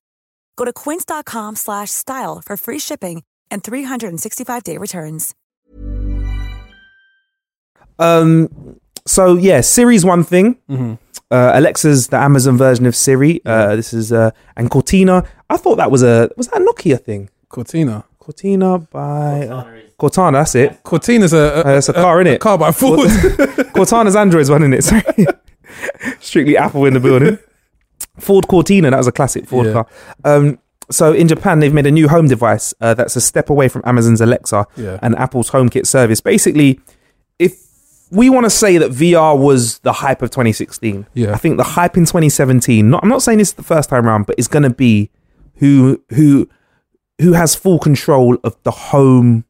Go 0.57 0.65
to 0.65 0.73
quince.com 0.73 1.55
slash 1.55 1.89
style 1.89 2.41
for 2.45 2.57
free 2.57 2.79
shipping 2.79 3.23
and 3.49 3.63
365-day 3.63 4.77
returns. 4.77 5.33
Um. 7.97 8.77
So 9.07 9.35
yeah, 9.35 9.61
Siri's 9.61 10.05
one 10.05 10.23
thing. 10.23 10.55
Mm-hmm. 10.69 10.93
Uh, 11.31 11.51
Alexa's 11.55 12.07
the 12.09 12.17
Amazon 12.17 12.57
version 12.57 12.85
of 12.85 12.95
Siri. 12.95 13.41
Uh, 13.45 13.75
this 13.75 13.93
is 13.93 14.11
uh, 14.13 14.31
and 14.55 14.69
Cortina. 14.69 15.23
I 15.49 15.57
thought 15.57 15.75
that 15.77 15.91
was 15.91 16.03
a 16.03 16.29
was 16.37 16.47
that 16.49 16.61
a 16.61 16.65
Nokia 16.65 16.99
thing? 17.01 17.29
Cortina. 17.49 18.03
Cortina 18.19 18.77
by 18.79 19.47
uh, 19.47 19.63
Cortana. 19.99 20.33
That's 20.33 20.55
it. 20.55 20.83
Cortina's 20.83 21.33
a, 21.33 21.67
Uh, 21.67 21.77
it's 21.77 21.89
a 21.89 21.93
car, 21.93 22.17
innit? 22.23 22.35
A 22.35 22.39
car 22.39 22.57
by 22.57 22.71
Ford. 22.71 22.99
Cortana's 23.73 24.15
Android's 24.15 24.49
one, 24.51 24.61
isn't 24.61 24.73
it? 24.73 24.83
Sorry. 24.83 25.25
Strictly 26.19 26.57
Apple 26.57 26.85
in 26.85 26.93
the 26.93 26.99
building. 26.99 27.37
Ford 28.19 28.47
Cortina, 28.47 28.91
that 28.91 28.97
was 28.97 29.07
a 29.07 29.11
classic 29.11 29.45
Ford 29.47 29.67
Yeah. 29.67 29.73
car. 29.73 29.87
Um, 30.25 30.59
so 30.91 31.13
in 31.13 31.27
Japan, 31.27 31.59
they've 31.59 31.73
made 31.73 31.85
a 31.85 31.91
new 31.91 32.07
home 32.09 32.27
device 32.27 32.73
uh, 32.81 32.93
that's 32.93 33.15
a 33.15 33.21
step 33.21 33.49
away 33.49 33.67
from 33.69 33.81
Amazon's 33.85 34.21
Alexa 34.21 34.65
Yeah. 34.75 34.99
and 35.01 35.15
Apple's 35.17 35.51
HomeKit 35.51 35.85
service. 35.85 36.19
Basically, 36.19 36.79
if 37.37 37.53
we 38.11 38.29
want 38.29 38.45
to 38.45 38.49
say 38.49 38.77
that 38.79 38.91
VR 38.91 39.37
was 39.37 39.79
the 39.79 39.93
hype 39.93 40.21
of 40.21 40.31
2016, 40.31 41.05
Yeah. 41.13 41.33
I 41.33 41.37
think 41.37 41.57
the 41.57 41.63
hype 41.63 41.95
in 41.95 42.05
2017. 42.05 42.89
Not, 42.89 43.03
I'm 43.03 43.09
not 43.09 43.21
saying 43.21 43.37
this 43.37 43.49
is 43.49 43.53
the 43.53 43.63
first 43.63 43.89
time 43.89 44.05
around, 44.07 44.25
but 44.25 44.35
it's 44.39 44.47
going 44.47 44.63
to 44.63 44.69
be 44.71 45.11
who 45.57 46.01
who 46.09 46.49
who 47.21 47.33
has 47.33 47.53
full 47.53 47.79
control 47.79 48.37
of 48.43 48.55
the 48.63 48.71
home 48.71 49.43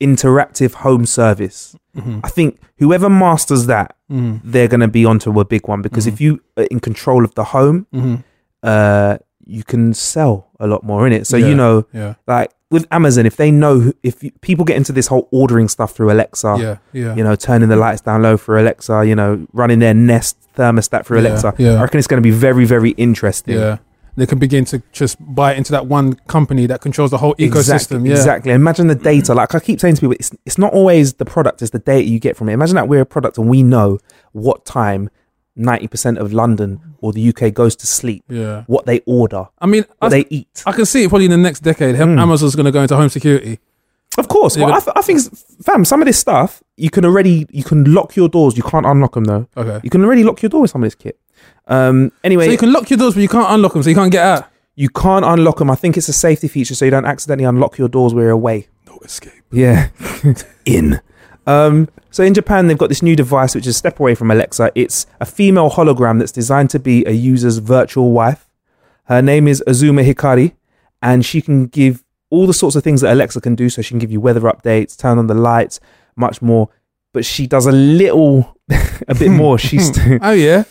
interactive 0.00 0.74
home 0.74 1.06
service. 1.06 1.76
Mm-hmm. 1.96 2.20
I 2.24 2.28
think 2.28 2.58
whoever 2.78 3.08
masters 3.10 3.66
that, 3.66 3.96
they're 4.08 4.68
going 4.68 4.80
to 4.80 4.88
be 4.88 5.04
onto 5.04 5.38
a 5.40 5.44
big 5.44 5.68
one 5.68 5.82
because 5.82 6.06
Mm-hmm. 6.06 6.14
if 6.14 6.20
you 6.20 6.40
are 6.56 6.64
in 6.64 6.80
control 6.80 7.24
of 7.24 7.34
the 7.34 7.44
home, 7.44 7.86
uh, 8.62 9.18
you 9.46 9.64
can 9.64 9.94
sell 9.94 10.48
a 10.60 10.66
lot 10.66 10.82
more 10.84 11.06
in 11.06 11.12
it. 11.12 11.26
So 11.26 11.36
Yeah, 11.36 11.46
you 11.48 11.54
know, 11.54 11.86
yeah. 11.92 12.14
like 12.26 12.52
with 12.70 12.86
Amazon, 12.92 13.26
if 13.26 13.36
they 13.36 13.50
know 13.50 13.92
if 14.02 14.22
you, 14.22 14.30
people 14.42 14.64
get 14.64 14.76
into 14.76 14.92
this 14.92 15.08
whole 15.08 15.28
ordering 15.32 15.68
stuff 15.68 15.92
through 15.94 16.12
Alexa, 16.12 16.56
Yeah, 16.58 16.76
yeah. 16.92 17.14
you 17.16 17.24
know, 17.24 17.34
turning 17.34 17.68
the 17.68 17.76
lights 17.76 18.00
down 18.02 18.22
low 18.22 18.36
for 18.36 18.58
Alexa, 18.58 19.04
you 19.06 19.14
know, 19.16 19.46
running 19.52 19.80
their 19.80 19.94
Nest 19.94 20.36
thermostat 20.56 21.04
for 21.04 21.16
Yeah, 21.16 21.22
Alexa, 21.22 21.54
yeah. 21.58 21.74
I 21.74 21.82
reckon 21.82 21.98
it's 21.98 22.06
going 22.06 22.22
to 22.22 22.26
be 22.26 22.30
very, 22.30 22.64
very 22.64 22.90
interesting. 22.90 23.56
Yeah. 23.56 23.78
They 24.20 24.26
can 24.26 24.38
begin 24.38 24.64
to 24.66 24.82
just 24.92 25.16
buy 25.34 25.54
into 25.54 25.72
that 25.72 25.86
one 25.86 26.12
company 26.28 26.66
that 26.66 26.80
controls 26.82 27.10
the 27.10 27.18
whole 27.18 27.34
ecosystem. 27.36 27.56
Exactly, 28.04 28.08
Yeah. 28.10 28.16
exactly. 28.16 28.52
Imagine 28.52 28.86
the 28.88 28.94
data. 28.94 29.34
Like 29.34 29.54
I 29.54 29.60
keep 29.60 29.80
saying 29.80 29.94
to 29.96 30.00
people, 30.02 30.16
it's 30.20 30.30
it's 30.44 30.58
not 30.58 30.72
always 30.72 31.14
the 31.14 31.24
product; 31.24 31.62
it's 31.62 31.70
the 31.72 31.78
data 31.78 32.06
you 32.08 32.18
get 32.20 32.36
from 32.36 32.48
it. 32.48 32.52
Imagine 32.52 32.76
that 32.76 32.86
we're 32.88 33.00
a 33.00 33.06
product 33.06 33.38
and 33.38 33.48
we 33.48 33.62
know 33.62 33.98
what 34.32 34.64
time 34.64 35.08
ninety 35.56 35.88
percent 35.88 36.18
of 36.18 36.32
London 36.32 36.80
or 37.00 37.12
the 37.12 37.28
UK 37.34 37.52
goes 37.54 37.74
to 37.76 37.86
sleep. 37.86 38.22
Yeah. 38.28 38.64
What 38.66 38.84
they 38.86 39.00
order, 39.06 39.48
I 39.58 39.66
mean, 39.66 39.84
I, 40.00 40.06
what 40.06 40.08
they 40.10 40.26
eat. 40.30 40.62
I 40.66 40.72
can 40.72 40.84
see 40.86 41.04
it 41.04 41.08
probably 41.08 41.24
in 41.24 41.30
the 41.30 41.36
next 41.38 41.60
decade. 41.60 41.96
Mm. 41.96 42.20
Amazon's 42.20 42.54
going 42.54 42.66
to 42.66 42.72
go 42.72 42.82
into 42.82 42.96
home 42.96 43.08
security. 43.08 43.58
Of 44.18 44.26
course. 44.28 44.56
Well, 44.56 44.72
I, 44.72 44.80
th- 44.80 44.92
I 44.96 45.02
think, 45.02 45.20
fam, 45.64 45.84
some 45.84 46.02
of 46.02 46.06
this 46.06 46.18
stuff 46.18 46.62
you 46.76 46.90
can 46.90 47.04
already 47.04 47.46
you 47.50 47.62
can 47.64 47.94
lock 47.94 48.16
your 48.16 48.28
doors. 48.28 48.56
You 48.56 48.62
can't 48.64 48.84
unlock 48.84 49.14
them 49.14 49.24
though. 49.24 49.48
Okay. 49.56 49.80
You 49.84 49.88
can 49.90 50.04
already 50.04 50.24
lock 50.24 50.42
your 50.42 50.50
door 50.50 50.62
with 50.62 50.70
some 50.72 50.82
of 50.82 50.86
this 50.86 50.94
kit. 50.96 51.18
Um. 51.66 52.12
Anyway, 52.24 52.46
So 52.46 52.52
you 52.52 52.58
can 52.58 52.72
lock 52.72 52.90
your 52.90 52.98
doors, 52.98 53.14
but 53.14 53.20
you 53.20 53.28
can't 53.28 53.50
unlock 53.50 53.72
them, 53.74 53.82
so 53.82 53.88
you 53.90 53.94
can't 53.96 54.10
get 54.12 54.24
out. 54.24 54.46
you 54.74 54.88
can't 54.88 55.24
unlock 55.24 55.58
them. 55.58 55.70
I 55.70 55.74
think 55.76 55.96
it's 55.96 56.08
a 56.08 56.12
safety 56.12 56.48
feature, 56.48 56.74
so 56.74 56.84
you 56.84 56.90
don't 56.90 57.04
accidentally 57.06 57.44
unlock 57.44 57.78
your 57.78 57.88
doors 57.88 58.12
where 58.14 58.24
you're 58.24 58.32
away. 58.32 58.68
No 58.86 58.98
escape. 59.04 59.32
Yeah. 59.52 59.88
in. 60.64 61.00
Um, 61.46 61.88
so 62.10 62.22
in 62.24 62.34
Japan, 62.34 62.66
they've 62.66 62.78
got 62.78 62.88
this 62.88 63.02
new 63.02 63.16
device 63.16 63.54
which 63.54 63.66
is 63.66 63.76
step 63.76 63.98
away 64.00 64.14
from 64.14 64.30
Alexa. 64.30 64.72
It's 64.74 65.06
a 65.20 65.26
female 65.26 65.70
hologram 65.70 66.18
that's 66.18 66.32
designed 66.32 66.70
to 66.70 66.78
be 66.78 67.04
a 67.06 67.10
user's 67.12 67.58
virtual 67.58 68.12
wife. 68.12 68.48
Her 69.04 69.22
name 69.22 69.48
is 69.48 69.62
Azuma 69.66 70.02
Hikari, 70.02 70.54
and 71.02 71.24
she 71.24 71.40
can 71.42 71.66
give 71.66 72.04
all 72.30 72.46
the 72.46 72.54
sorts 72.54 72.76
of 72.76 72.84
things 72.84 73.00
that 73.00 73.12
Alexa 73.12 73.40
can 73.40 73.54
do. 73.54 73.68
So 73.68 73.82
she 73.82 73.90
can 73.90 73.98
give 73.98 74.12
you 74.12 74.20
weather 74.20 74.40
updates, 74.42 74.96
turn 74.96 75.18
on 75.18 75.26
the 75.26 75.34
lights, 75.34 75.80
much 76.16 76.40
more. 76.42 76.68
But 77.12 77.24
she 77.24 77.46
does 77.48 77.66
a 77.66 77.72
little, 77.72 78.56
a 79.08 79.14
bit 79.14 79.30
more. 79.30 79.58
She's 79.58 79.90
Oh 80.22 80.30
yeah, 80.32 80.64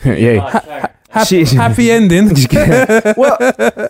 yeah. 0.04 0.88
happy, 1.10 1.44
happy 1.44 1.90
ending. 1.90 2.28
well, 3.16 3.36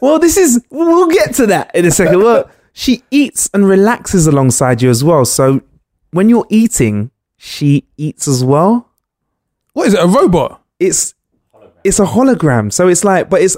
well, 0.03 0.19
this 0.19 0.37
is. 0.37 0.65
We'll 0.71 1.09
get 1.09 1.35
to 1.37 1.47
that 1.47 1.75
in 1.75 1.85
a 1.85 1.91
second. 1.91 2.23
Well, 2.23 2.51
she 2.73 3.03
eats 3.11 3.51
and 3.53 3.69
relaxes 3.69 4.27
alongside 4.27 4.83
you 4.83 4.91
as 4.91 5.05
well. 5.05 5.25
So 5.25 5.61
when 6.11 6.29
you're 6.29 6.47
eating, 6.51 7.11
she 7.37 7.85
eats 7.97 8.27
as 8.29 8.45
well. 8.45 8.89
what 9.73 9.89
is 9.89 9.95
it? 9.95 10.01
A 10.01 10.07
robot? 10.07 10.63
It's 10.79 11.15
it's 11.85 11.99
a 11.99 12.05
hologram. 12.07 12.73
So 12.73 12.89
it's 12.89 13.05
like, 13.05 13.31
but 13.31 13.43
it's. 13.43 13.57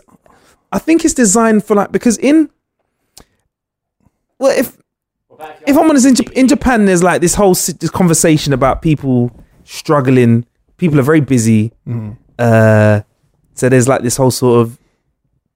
I 0.71 0.79
think 0.79 1.05
it's 1.05 1.15
designed 1.15 1.65
for 1.65 1.75
like 1.75 1.93
because 1.93 2.17
in. 2.19 2.51
Well, 4.39 4.59
if 4.59 4.77
if 5.67 5.77
I'm 5.77 5.89
honest, 5.89 6.07
in, 6.07 6.15
Jap- 6.15 6.33
in 6.33 6.49
Japan, 6.49 6.85
there's 6.85 7.03
like 7.03 7.21
this 7.21 7.35
whole 7.35 7.55
si- 7.55 7.73
this 7.75 7.91
conversation 7.91 8.53
about 8.53 8.83
people 8.83 9.31
struggling. 9.65 10.47
People 10.77 10.99
are 10.99 11.05
very 11.05 11.21
busy. 11.21 11.73
Mm-hmm. 11.87 12.13
Uh, 12.39 13.01
So 13.55 13.69
there's 13.69 13.87
like 13.87 14.03
this 14.03 14.17
whole 14.17 14.31
sort 14.31 14.61
of 14.63 14.79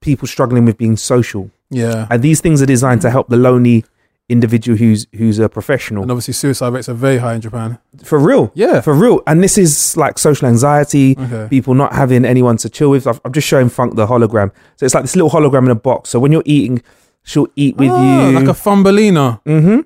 people 0.01 0.27
struggling 0.27 0.65
with 0.65 0.77
being 0.77 0.95
social, 0.97 1.49
Yeah. 1.71 2.05
and 2.11 2.21
these 2.21 2.39
things 2.41 2.61
are 2.61 2.67
designed 2.67 3.01
to 3.01 3.09
help 3.09 3.27
the 3.29 3.37
lonely 3.37 3.83
individual 4.29 4.77
who's 4.77 5.07
who's 5.17 5.39
a 5.39 5.47
professional 5.49 6.03
And 6.03 6.11
obviously, 6.11 6.33
suicide 6.33 6.73
rates 6.73 6.89
are 6.89 6.93
very 6.93 7.17
high 7.17 7.33
in 7.35 7.41
Japan. 7.41 7.77
for 8.03 8.19
real. 8.19 8.51
Yeah. 8.53 8.81
for 8.81 8.93
real. 8.93 9.21
And 9.25 9.41
this 9.43 9.57
is 9.57 9.95
like 9.97 10.19
social 10.19 10.47
anxiety, 10.47 11.15
Okay. 11.17 11.47
people 11.49 11.73
not 11.73 11.93
having 11.93 12.23
anyone 12.25 12.57
to 12.57 12.69
chill 12.69 12.91
with. 12.91 13.07
I've, 13.07 13.19
I'm 13.25 13.31
just 13.33 13.47
showing 13.47 13.69
Funk 13.69 13.95
the 13.95 14.05
hologram. 14.05 14.51
So 14.75 14.85
it's 14.85 14.93
like 14.93 15.03
this 15.05 15.15
little 15.15 15.31
hologram 15.31 15.63
in 15.65 15.71
a 15.71 15.75
box. 15.75 16.09
So 16.09 16.19
when 16.19 16.31
you're 16.33 16.43
eating, 16.45 16.81
she'll 17.23 17.47
eat 17.55 17.77
with 17.77 17.89
Ah, 17.91 18.27
you. 18.29 18.39
Like 18.39 18.47
a 18.47 18.53
Thumbelina. 18.53 19.39
hmm 19.45 19.79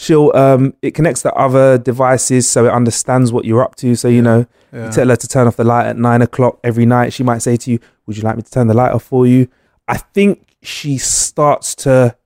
She'll 0.00 0.32
um 0.34 0.72
it 0.80 0.92
connects 0.94 1.20
to 1.22 1.34
other 1.34 1.76
devices 1.76 2.48
so 2.48 2.64
it 2.64 2.70
understands 2.72 3.34
what 3.34 3.44
you're 3.44 3.62
up 3.62 3.76
to. 3.76 3.94
So 3.94 4.08
you 4.08 4.22
know, 4.22 4.46
Yeah. 4.72 4.86
you 4.86 4.92
tell 4.92 5.08
her 5.08 5.16
to 5.16 5.28
turn 5.28 5.46
off 5.46 5.56
the 5.56 5.64
light 5.64 5.86
at 5.88 5.98
nine 5.98 6.22
o'clock 6.22 6.58
every 6.64 6.86
night. 6.86 7.12
She 7.12 7.22
might 7.22 7.42
say 7.42 7.58
to 7.58 7.70
you, 7.70 7.78
Would 8.06 8.16
you 8.16 8.22
like 8.22 8.36
me 8.36 8.42
to 8.42 8.50
turn 8.50 8.66
the 8.68 8.72
light 8.72 8.92
off 8.92 9.02
for 9.02 9.26
you? 9.26 9.48
I 9.86 9.98
think 9.98 10.56
she 10.62 10.96
starts 10.96 11.74
to 11.84 12.16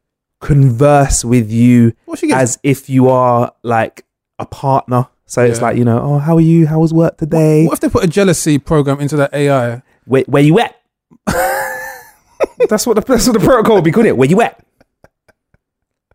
converse 0.41 1.25
with 1.25 1.51
you 1.51 1.95
What 2.05 2.23
as 2.31 2.61
if 2.63 2.89
you 2.89 3.09
are 3.09 3.53
like 3.65 4.05
a 4.39 4.47
partner. 4.47 5.09
So 5.27 5.43
it's 5.43 5.61
like, 5.61 5.77
you 5.77 5.85
know, 5.85 6.01
oh, 6.01 6.19
how 6.19 6.37
are 6.37 6.41
you? 6.41 6.69
How 6.69 6.79
was 6.79 6.95
work 6.95 7.17
today? 7.17 7.65
What 7.67 7.73
if 7.75 7.81
they 7.81 7.89
put 7.89 8.05
a 8.05 8.07
jealousy 8.07 8.59
program 8.59 9.01
into 9.01 9.17
that 9.17 9.35
AI? 9.35 9.83
Where, 10.05 10.23
where 10.29 10.43
you 10.45 10.61
at? 10.61 10.77
that's 12.69 12.87
what 12.87 12.95
the 12.95 13.01
that's 13.01 13.27
what 13.27 13.33
the 13.33 13.45
protocol 13.45 13.75
would 13.77 13.85
be, 13.85 13.91
couldn't 13.91 14.11
it? 14.11 14.17
Where 14.17 14.29
you 14.29 14.41
at? 14.43 14.65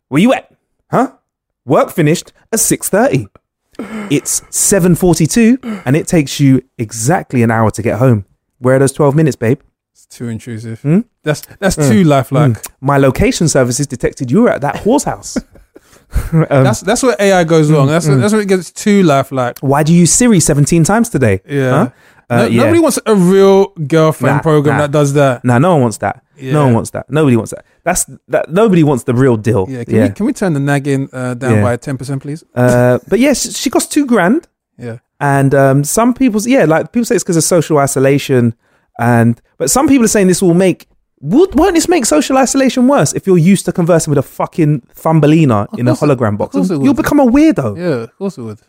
Where 0.07 0.21
you 0.21 0.31
at? 0.33 0.49
Huh? 0.89 1.11
Work 1.69 1.91
finished 1.91 2.33
at 2.51 2.59
six 2.59 2.89
thirty. 2.89 3.27
It's 4.09 4.41
seven 4.49 4.95
forty 4.95 5.27
two, 5.27 5.59
and 5.85 5.95
it 5.95 6.07
takes 6.07 6.39
you 6.39 6.63
exactly 6.79 7.43
an 7.43 7.51
hour 7.51 7.69
to 7.71 7.81
get 7.81 7.99
home. 7.99 8.25
Where 8.57 8.75
are 8.75 8.79
those 8.79 8.91
twelve 8.91 9.15
minutes, 9.15 9.35
babe? 9.35 9.61
It's 9.93 10.07
too 10.07 10.29
intrusive. 10.29 10.81
Hmm? 10.81 11.01
That's 11.23 11.41
that's 11.59 11.75
too 11.75 12.03
lifelike. 12.03 12.53
Mm. 12.53 12.71
My 12.81 12.97
location 12.97 13.47
services 13.47 13.85
detected 13.85 14.31
you 14.31 14.41
were 14.41 14.49
at 14.49 14.61
that 14.61 14.77
horse 14.77 15.03
house. 15.03 15.37
Um, 16.33 16.63
That's 16.63 16.81
that's 16.81 17.03
where 17.03 17.15
AI 17.19 17.43
goes 17.43 17.71
wrong. 17.71 17.85
That's 17.85 18.07
that's 18.07 18.33
where 18.33 18.41
it 18.41 18.47
gets 18.47 18.71
too 18.71 19.03
lifelike. 19.03 19.59
why 19.59 19.83
do 19.83 19.93
you 19.93 19.99
use 20.01 20.11
Siri 20.11 20.39
seventeen 20.39 20.83
times 20.83 21.09
today? 21.09 21.41
Yeah. 21.47 21.69
Huh? 21.71 21.89
Uh, 22.29 22.37
No- 22.37 22.45
yeah. 22.47 22.63
Nobody 22.63 22.79
wants 22.79 22.99
a 23.05 23.15
real 23.15 23.67
girlfriend 23.87 24.37
Nah, 24.37 24.41
program 24.41 24.75
nah. 24.77 24.81
that 24.83 24.91
does 24.91 25.13
that. 25.13 25.43
No, 25.43 25.57
no 25.57 25.73
one 25.73 25.81
wants 25.81 25.97
that. 25.97 26.23
No 26.41 26.65
one 26.65 26.73
wants 26.75 26.91
that. 26.91 27.09
Nobody 27.09 27.35
wants 27.35 27.51
that. 27.51 27.65
That's 27.83 28.05
that. 28.29 28.49
Nobody 28.51 28.83
wants 28.83 29.03
the 29.03 29.13
real 29.13 29.35
deal. 29.35 29.65
Yeah. 29.69 29.83
Can, 29.83 30.01
We, 30.01 30.09
can 30.09 30.25
we 30.27 30.33
turn 30.33 30.53
the 30.53 30.59
nagging 30.59 31.09
uh, 31.11 31.33
down 31.33 31.55
Yeah. 31.55 31.63
by 31.63 31.77
ten 31.77 31.97
percent, 31.97 32.21
please? 32.21 32.43
uh, 32.55 32.99
but 33.09 33.19
yes, 33.19 33.45
yeah, 33.45 33.51
she, 33.51 33.57
she 33.63 33.69
costs 33.69 33.91
two 33.93 34.05
grand, 34.05 34.47
Yeah. 34.77 34.97
and 35.19 35.53
um, 35.55 35.83
some 35.83 36.13
people's 36.13 36.45
yeah, 36.47 36.63
like 36.65 36.91
people 36.93 37.05
say 37.05 37.15
it's 37.15 37.23
because 37.23 37.35
of 37.37 37.43
social 37.43 37.77
isolation, 37.79 38.53
and 38.99 39.41
but 39.57 39.69
some 39.69 39.87
people 39.87 40.05
are 40.05 40.09
saying 40.15 40.27
this 40.27 40.41
will 40.41 40.53
make. 40.53 40.87
Would, 41.21 41.53
won't 41.59 41.73
this 41.75 41.89
make 41.89 42.05
social 42.05 42.37
isolation 42.37 42.87
worse 42.87 43.11
if 43.11 43.27
you're 43.27 43.37
used 43.37 43.65
to 43.65 43.73
conversing 43.73 44.11
with 44.11 44.19
a 44.19 44.23
fucking 44.37 44.83
Thumbelina 44.95 45.67
in 45.77 45.89
a 45.89 45.93
hologram 45.93 46.33
of 46.33 46.37
box? 46.37 46.55
course 46.55 46.69
it 46.69 46.81
You'll 46.81 46.93
become 46.93 47.19
a 47.19 47.25
weirdo. 47.25 47.77
Yeah. 47.77 48.03
Of 48.07 48.17
course 48.17 48.37
it 48.37 48.43
would. 48.43 48.59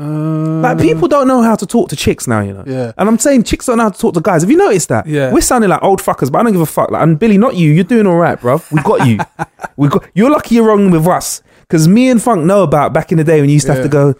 Like 0.00 0.78
people 0.78 1.08
don't 1.08 1.28
know 1.28 1.42
how 1.42 1.56
to 1.56 1.66
talk 1.66 1.90
to 1.90 1.96
chicks 1.96 2.26
now, 2.26 2.40
you 2.40 2.54
know. 2.54 2.64
Yeah. 2.66 2.92
And 2.96 3.08
I'm 3.08 3.18
saying 3.18 3.44
chicks 3.44 3.66
don't 3.66 3.76
know 3.76 3.84
how 3.84 3.90
to 3.90 3.98
talk 3.98 4.14
to 4.14 4.20
guys. 4.20 4.42
Have 4.42 4.50
you 4.50 4.56
noticed 4.56 4.88
that? 4.88 5.06
Yeah. 5.06 5.32
We're 5.32 5.42
sounding 5.42 5.68
like 5.68 5.82
old 5.82 6.00
fuckers, 6.00 6.32
but 6.32 6.38
I 6.38 6.42
don't 6.44 6.52
give 6.52 6.60
a 6.62 6.66
fuck. 6.66 6.90
Like, 6.90 7.02
and 7.02 7.18
Billy, 7.18 7.36
not 7.36 7.54
you. 7.54 7.70
You're 7.70 7.84
doing 7.84 8.06
all 8.06 8.16
right, 8.16 8.40
bro. 8.40 8.62
We 8.72 8.82
got 8.82 9.06
you. 9.06 9.18
we 9.76 9.88
got. 9.88 10.04
You're 10.14 10.30
lucky 10.30 10.54
you're 10.54 10.66
wrong 10.66 10.90
with 10.90 11.06
us, 11.06 11.42
because 11.60 11.86
me 11.86 12.08
and 12.08 12.22
Funk 12.22 12.44
know 12.44 12.62
about 12.62 12.94
back 12.94 13.12
in 13.12 13.18
the 13.18 13.24
day 13.24 13.40
when 13.40 13.50
you 13.50 13.54
used 13.54 13.66
to 13.66 13.74
have 13.74 13.82
to 13.82 13.88
go. 13.88 14.14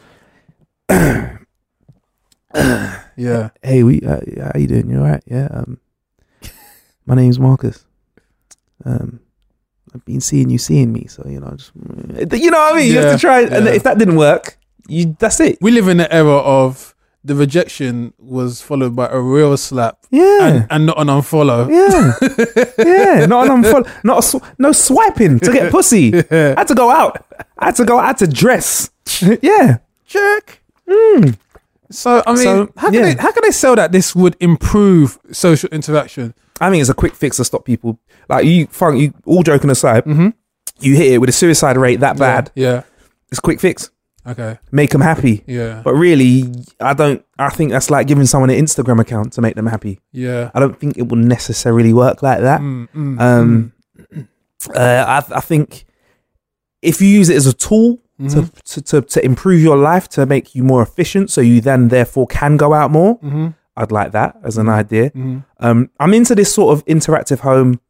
Yeah. 3.17 3.51
Hey, 3.63 3.83
we. 3.83 4.01
Uh, 4.01 4.21
how 4.43 4.59
you 4.59 4.67
doing? 4.67 4.91
You 4.91 4.99
all 4.99 5.05
right? 5.05 5.23
Yeah. 5.27 5.49
Um, 5.51 5.79
my 7.07 7.15
name's 7.15 7.39
Marcus. 7.39 7.85
Um, 8.85 9.21
I've 9.95 10.05
been 10.05 10.21
seeing 10.21 10.51
you 10.51 10.59
seeing 10.59 10.93
me, 10.93 11.07
so 11.07 11.25
you 11.29 11.39
know, 11.39 11.51
just 11.57 11.73
you 11.77 12.51
know 12.51 12.59
what 12.59 12.75
I 12.75 12.77
mean. 12.79 12.87
Yeah. 12.87 12.93
You 12.93 13.07
have 13.07 13.15
to 13.15 13.21
try, 13.21 13.43
and 13.43 13.69
if 13.69 13.83
that 13.83 13.99
didn't 13.99 14.17
work, 14.17 14.57
you 14.91 15.17
that's 15.19 15.41
it. 15.41 15.59
We 15.61 15.71
live 15.71 15.89
in 15.89 15.99
the 15.99 16.13
era 16.13 16.37
of 16.37 16.95
the 17.23 17.35
rejection 17.35 18.15
was 18.19 18.63
followed 18.63 18.97
by 18.97 19.07
a 19.09 19.21
real 19.21 19.55
slap 19.57 19.99
Yeah. 20.11 20.47
and, 20.47 20.67
and 20.71 20.87
not 20.87 20.99
an 20.99 21.09
unfollow. 21.09 21.69
Yeah, 21.69 22.15
yeah, 23.19 23.27
not 23.27 23.49
an 23.51 23.63
unfollow, 23.63 23.89
not 24.05 24.19
a 24.19 24.23
sw- 24.23 24.59
no 24.59 24.73
swiping 24.73 25.39
to 25.41 25.53
get 25.53 25.71
pussy. 25.71 26.15
I 26.31 26.55
had 26.57 26.69
to 26.69 26.75
go 26.75 26.91
out. 26.91 27.25
I 27.59 27.67
had 27.67 27.77
to 27.77 27.85
go. 27.85 27.99
I 27.99 28.09
had 28.09 28.19
to 28.19 28.27
dress. 28.27 28.91
yeah, 29.43 29.79
Check. 30.07 30.63
Hmm. 30.89 31.31
So 31.91 32.23
I 32.27 32.33
mean, 32.35 32.43
So, 32.43 32.73
how 32.77 32.87
can 32.91 32.95
yeah. 32.95 33.03
they 33.03 33.15
how 33.21 33.33
can 33.33 33.43
they 33.45 33.51
sell 33.51 33.77
that 33.77 33.93
this 33.93 34.15
would 34.15 34.37
improve 34.41 35.19
social 35.33 35.69
interaction? 35.71 36.35
I 36.61 36.71
think 36.71 36.81
it's 36.81 36.91
a 36.91 36.95
quick 36.95 37.15
fix 37.15 37.37
to 37.39 37.45
stop 37.45 37.65
people. 37.65 37.99
Like 38.29 38.45
you, 38.45 38.67
funk. 38.67 39.01
You 39.01 39.15
all 39.27 39.43
joking 39.43 39.71
aside, 39.71 40.05
mm-hmm. 40.05 40.29
you 40.79 40.95
hit 40.97 41.13
it 41.13 41.19
with 41.19 41.29
a 41.29 41.33
suicide 41.33 41.77
rate 41.77 42.01
that 42.01 42.17
bad. 42.19 42.51
Yeah. 42.55 42.83
It's 43.31 43.39
a 43.39 43.43
quick 43.43 43.61
fix. 43.61 43.91
Okay. 44.27 44.59
Make 44.71 44.91
them 44.91 45.01
happy. 45.01 45.43
Yeah. 45.47 45.81
But 45.85 45.95
really, 45.95 46.45
I 46.81 46.95
don't. 46.95 47.25
I 47.39 47.49
think 47.51 47.71
that's 47.73 47.91
like 47.91 48.07
giving 48.07 48.27
someone 48.27 48.51
an 48.51 48.59
Instagram 48.63 49.01
account 49.01 49.33
to 49.35 49.41
make 49.41 49.55
them 49.55 49.67
happy. 49.67 50.01
yeah. 50.13 50.51
I 50.55 50.61
don't 50.61 50.79
think 50.79 50.99
it 50.99 51.09
will 51.09 51.17
necessarily 51.19 51.93
work 51.93 52.23
like 52.23 52.41
that. 52.41 52.61
Mm, 52.61 52.89
mm, 52.95 53.21
Um, 53.21 53.73
uh, 54.75 55.23
I, 55.31 55.37
I 55.37 55.41
think 55.41 55.87
if 56.83 57.01
you 57.01 57.09
use 57.09 57.29
it 57.31 57.37
as 57.37 57.47
a 57.47 57.53
tool 57.53 57.99
Mm-hmm. 58.21 58.51
to, 58.67 58.83
to, 58.83 59.01
to, 59.01 59.25
improve 59.25 59.63
your 59.63 59.79
life, 59.79 60.07
to 60.11 60.27
make 60.27 60.55
you 60.55 60.63
more 60.63 60.83
efficient, 60.83 61.31
so 61.31 61.41
you 61.41 61.63
then 61.63 61.89
therefore 61.89 62.27
can 62.27 62.59
go 62.59 62.75
out 62.75 62.91
more, 62.91 63.19
mm-hmm. 63.21 63.49
I'd 63.79 63.91
like 63.91 64.13
that 64.13 64.37
as 64.45 64.59
an 64.59 64.69
idea. 64.69 65.11
Um, 65.59 65.89
I'm 65.99 66.13
into 66.13 66.35
this 66.35 66.53
sort 66.53 66.77
of 66.77 66.85
interactive 66.85 67.39
home, 67.39 67.81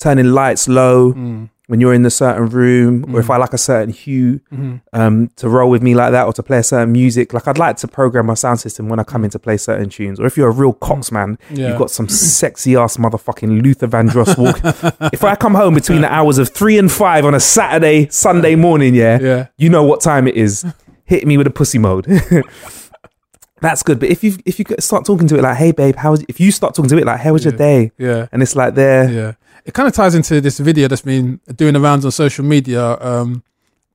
turning 0.00 0.32
lights 0.32 0.66
low 0.66 1.12
Mm. 1.12 1.50
When 1.68 1.80
you're 1.80 1.92
in 1.94 2.06
a 2.06 2.10
certain 2.10 2.46
room, 2.48 3.12
or 3.14 3.18
if 3.18 3.28
I 3.28 3.38
like 3.38 3.52
a 3.52 3.58
certain 3.58 3.92
hue, 3.92 4.40
Mm-hmm. 4.52 4.76
um, 4.92 5.28
to 5.36 5.48
roll 5.48 5.68
with 5.68 5.82
me 5.82 5.94
like 5.96 6.12
that, 6.12 6.24
or 6.26 6.32
to 6.34 6.42
play 6.42 6.58
a 6.58 6.62
certain 6.62 6.92
music. 6.92 7.32
Like 7.32 7.48
I'd 7.48 7.58
like 7.58 7.76
to 7.78 7.88
program 7.88 8.26
my 8.26 8.34
sound 8.34 8.60
system 8.60 8.88
when 8.88 9.00
I 9.00 9.04
come 9.04 9.24
in 9.24 9.30
to 9.30 9.38
play 9.40 9.56
certain 9.56 9.88
tunes. 9.88 10.20
Or 10.20 10.26
if 10.26 10.36
you're 10.36 10.48
a 10.48 10.52
real 10.52 10.72
Cox 10.72 11.10
man, 11.10 11.38
Yeah. 11.50 11.68
you've 11.70 11.78
got 11.78 11.90
some 11.90 12.08
sexy 12.40 12.76
ass 12.76 12.96
motherfucking 12.98 13.62
Luther 13.62 13.88
Vandross 13.88 14.38
walk. 14.38 14.60
if 15.12 15.24
I 15.24 15.34
come 15.34 15.54
home 15.54 15.74
between 15.74 16.02
the 16.02 16.12
hours 16.12 16.38
of 16.38 16.50
three 16.50 16.78
and 16.78 16.90
five 16.90 17.24
on 17.24 17.34
a 17.34 17.40
Saturday, 17.40 18.08
Sunday 18.10 18.54
morning, 18.54 18.94
yeah, 18.94 19.18
Yeah. 19.20 19.46
you 19.58 19.68
know 19.68 19.82
what 19.82 20.00
time 20.00 20.28
it 20.28 20.36
is. 20.36 20.64
Hit 21.04 21.26
me 21.26 21.36
with 21.36 21.46
a 21.48 21.50
pussy 21.50 21.78
mode. 21.78 22.06
That's 23.60 23.82
good. 23.82 23.98
But 23.98 24.10
if 24.10 24.22
you 24.22 24.34
if 24.44 24.58
you 24.58 24.66
start 24.78 25.06
talking 25.06 25.26
to 25.28 25.36
it 25.38 25.42
like, 25.42 25.56
hey 25.56 25.72
babe, 25.72 25.96
how 25.96 26.10
was 26.10 26.24
if 26.28 26.38
you 26.38 26.52
start 26.52 26.74
talking 26.74 26.90
to 26.90 26.98
it 26.98 27.06
like, 27.06 27.20
how 27.20 27.32
was 27.32 27.42
your 27.44 27.52
day? 27.54 27.90
Yeah. 27.96 28.26
And 28.30 28.42
it's 28.42 28.54
like 28.54 28.74
there, 28.74 29.10
Yeah. 29.10 29.32
It 29.66 29.74
kind 29.74 29.88
of 29.88 29.94
ties 29.94 30.14
into 30.14 30.40
this 30.40 30.60
video 30.60 30.86
that's 30.86 31.02
been 31.02 31.40
doing 31.56 31.74
the 31.74 31.80
rounds 31.80 32.04
on 32.04 32.12
social 32.12 32.44
media 32.44 32.96
um, 33.00 33.42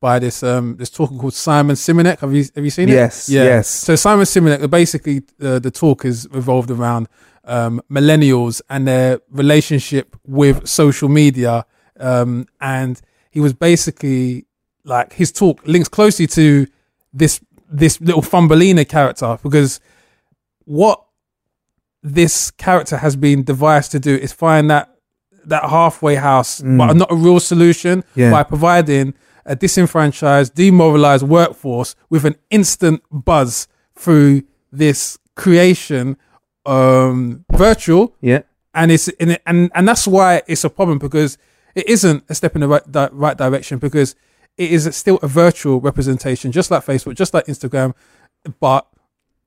by 0.01 0.19
this 0.19 0.43
um, 0.43 0.75
this 0.75 0.89
talker 0.89 1.15
called 1.15 1.33
Simon 1.33 1.77
Simonek. 1.77 2.19
Have 2.19 2.33
you 2.33 2.43
have 2.53 2.65
you 2.65 2.69
seen 2.69 2.89
it? 2.89 2.93
Yes, 2.93 3.29
yes. 3.29 3.69
So 3.69 3.95
Simon 3.95 4.25
Simonek, 4.25 4.69
basically, 4.69 5.21
uh, 5.41 5.59
the 5.59 5.71
talk 5.71 6.03
is 6.03 6.27
revolved 6.31 6.71
around 6.71 7.07
um, 7.45 7.81
millennials 7.89 8.61
and 8.69 8.85
their 8.85 9.21
relationship 9.29 10.17
with 10.27 10.67
social 10.67 11.07
media, 11.07 11.65
um, 12.01 12.47
and 12.59 12.99
he 13.29 13.39
was 13.39 13.53
basically 13.53 14.45
like 14.83 15.13
his 15.13 15.31
talk 15.31 15.65
links 15.65 15.87
closely 15.87 16.27
to 16.27 16.67
this 17.13 17.39
this 17.71 18.01
little 18.01 18.21
Thumbelina 18.21 18.83
character 18.83 19.39
because 19.41 19.79
what 20.65 21.05
this 22.03 22.51
character 22.51 22.97
has 22.97 23.15
been 23.15 23.43
devised 23.43 23.91
to 23.91 24.01
do 24.01 24.15
is 24.15 24.33
find 24.33 24.69
that 24.69 24.90
that 25.45 25.63
halfway 25.69 26.15
house, 26.15 26.61
but 26.61 26.93
not 26.95 27.11
a 27.11 27.15
real 27.15 27.39
solution 27.39 28.03
Yeah. 28.15 28.31
by 28.31 28.43
providing 28.43 29.13
a 29.45 29.55
disenfranchised, 29.55 30.53
demoralized 30.55 31.23
workforce 31.27 31.95
with 32.09 32.25
an 32.25 32.35
instant 32.49 33.01
buzz 33.11 33.67
through 33.95 34.43
this 34.71 35.17
creation, 35.35 36.15
um, 36.65 37.43
virtual, 37.51 38.15
yeah, 38.21 38.41
and 38.73 38.91
it's 38.91 39.07
in 39.07 39.31
it, 39.31 39.41
and 39.45 39.71
and 39.73 39.87
that's 39.87 40.07
why 40.07 40.41
it's 40.47 40.63
a 40.63 40.69
problem 40.69 40.99
because 40.99 41.37
it 41.75 41.87
isn't 41.89 42.23
a 42.29 42.35
step 42.35 42.55
in 42.55 42.61
the 42.61 42.67
right 42.67 42.91
di- 42.91 43.09
right 43.11 43.37
direction 43.37 43.79
because 43.79 44.15
it 44.57 44.71
is 44.71 44.93
still 44.95 45.17
a 45.23 45.27
virtual 45.27 45.81
representation, 45.81 46.51
just 46.51 46.69
like 46.69 46.85
Facebook, 46.85 47.15
just 47.15 47.33
like 47.33 47.45
Instagram, 47.45 47.93
but 48.59 48.85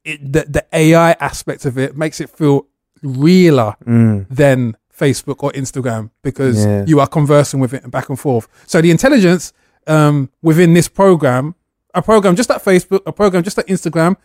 it, 0.04 0.33
the 0.33 0.44
the 0.48 0.66
AI 0.72 1.12
aspect 1.20 1.64
of 1.64 1.78
it 1.78 1.96
makes 1.96 2.20
it 2.20 2.28
feel 2.30 2.66
realer 3.02 3.74
than 3.87 4.76
Facebook 4.98 5.42
or 5.42 5.50
Instagram 5.52 6.11
because 6.22 6.64
Yeah. 6.64 6.85
you 6.87 7.00
are 7.00 7.07
conversing 7.07 7.61
with 7.61 7.74
it 7.74 7.83
and 7.83 7.92
back 7.92 8.09
and 8.09 8.18
forth. 8.18 8.48
So 8.66 8.80
the 8.80 8.90
intelligence 8.90 9.52
um, 9.87 10.30
within 10.42 10.72
this 10.74 10.88
program, 10.88 11.54
a 11.94 12.00
program 12.02 12.37
just 12.37 12.48
like 12.48 12.62
Facebook, 12.62 13.00
a 13.07 13.12
program 13.12 13.42
just 13.42 13.57
like 13.57 13.66
Instagram, 13.66 14.16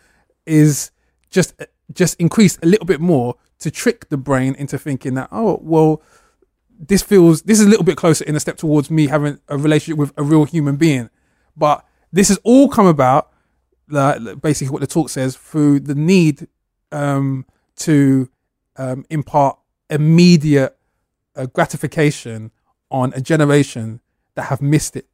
is 0.46 0.92
just 1.30 1.54
just 1.94 2.16
increased 2.20 2.60
a 2.64 2.66
little 2.68 2.86
bit 2.86 3.00
more 3.02 3.36
to 3.60 3.70
trick 3.72 4.10
the 4.10 4.18
brain 4.18 4.56
into 4.56 4.78
thinking 4.78 5.16
that 5.16 5.28
oh 5.32 5.60
well 5.62 6.02
this 6.80 7.02
feels 7.02 7.42
this 7.44 7.60
is 7.60 7.66
a 7.66 7.70
little 7.70 7.84
bit 7.84 7.98
closer 7.98 8.24
in 8.26 8.36
a 8.36 8.40
step 8.40 8.58
towards 8.58 8.90
me 8.90 9.08
having 9.08 9.40
a 9.50 9.58
relationship 9.58 9.98
with 9.98 10.14
a 10.18 10.24
real 10.24 10.46
human 10.46 10.76
being 10.78 11.10
but 11.58 11.86
this 12.14 12.30
has 12.30 12.40
all 12.44 12.70
come 12.70 12.86
about 12.88 13.32
like 13.90 14.42
basically 14.42 14.72
what 14.72 14.82
the 14.82 14.88
talk 14.88 15.10
says 15.10 15.36
through 15.36 15.80
the 15.80 15.96
need 15.96 16.48
um 16.92 17.46
to 17.76 18.30
um, 18.78 19.04
impart 19.10 19.58
immediate 19.90 20.76
uh, 21.36 21.46
gratification 21.48 22.52
on 22.92 23.14
a 23.16 23.22
generation 23.22 24.00
that 24.36 24.44
have 24.44 24.62
missed 24.62 24.96
it. 24.96 25.08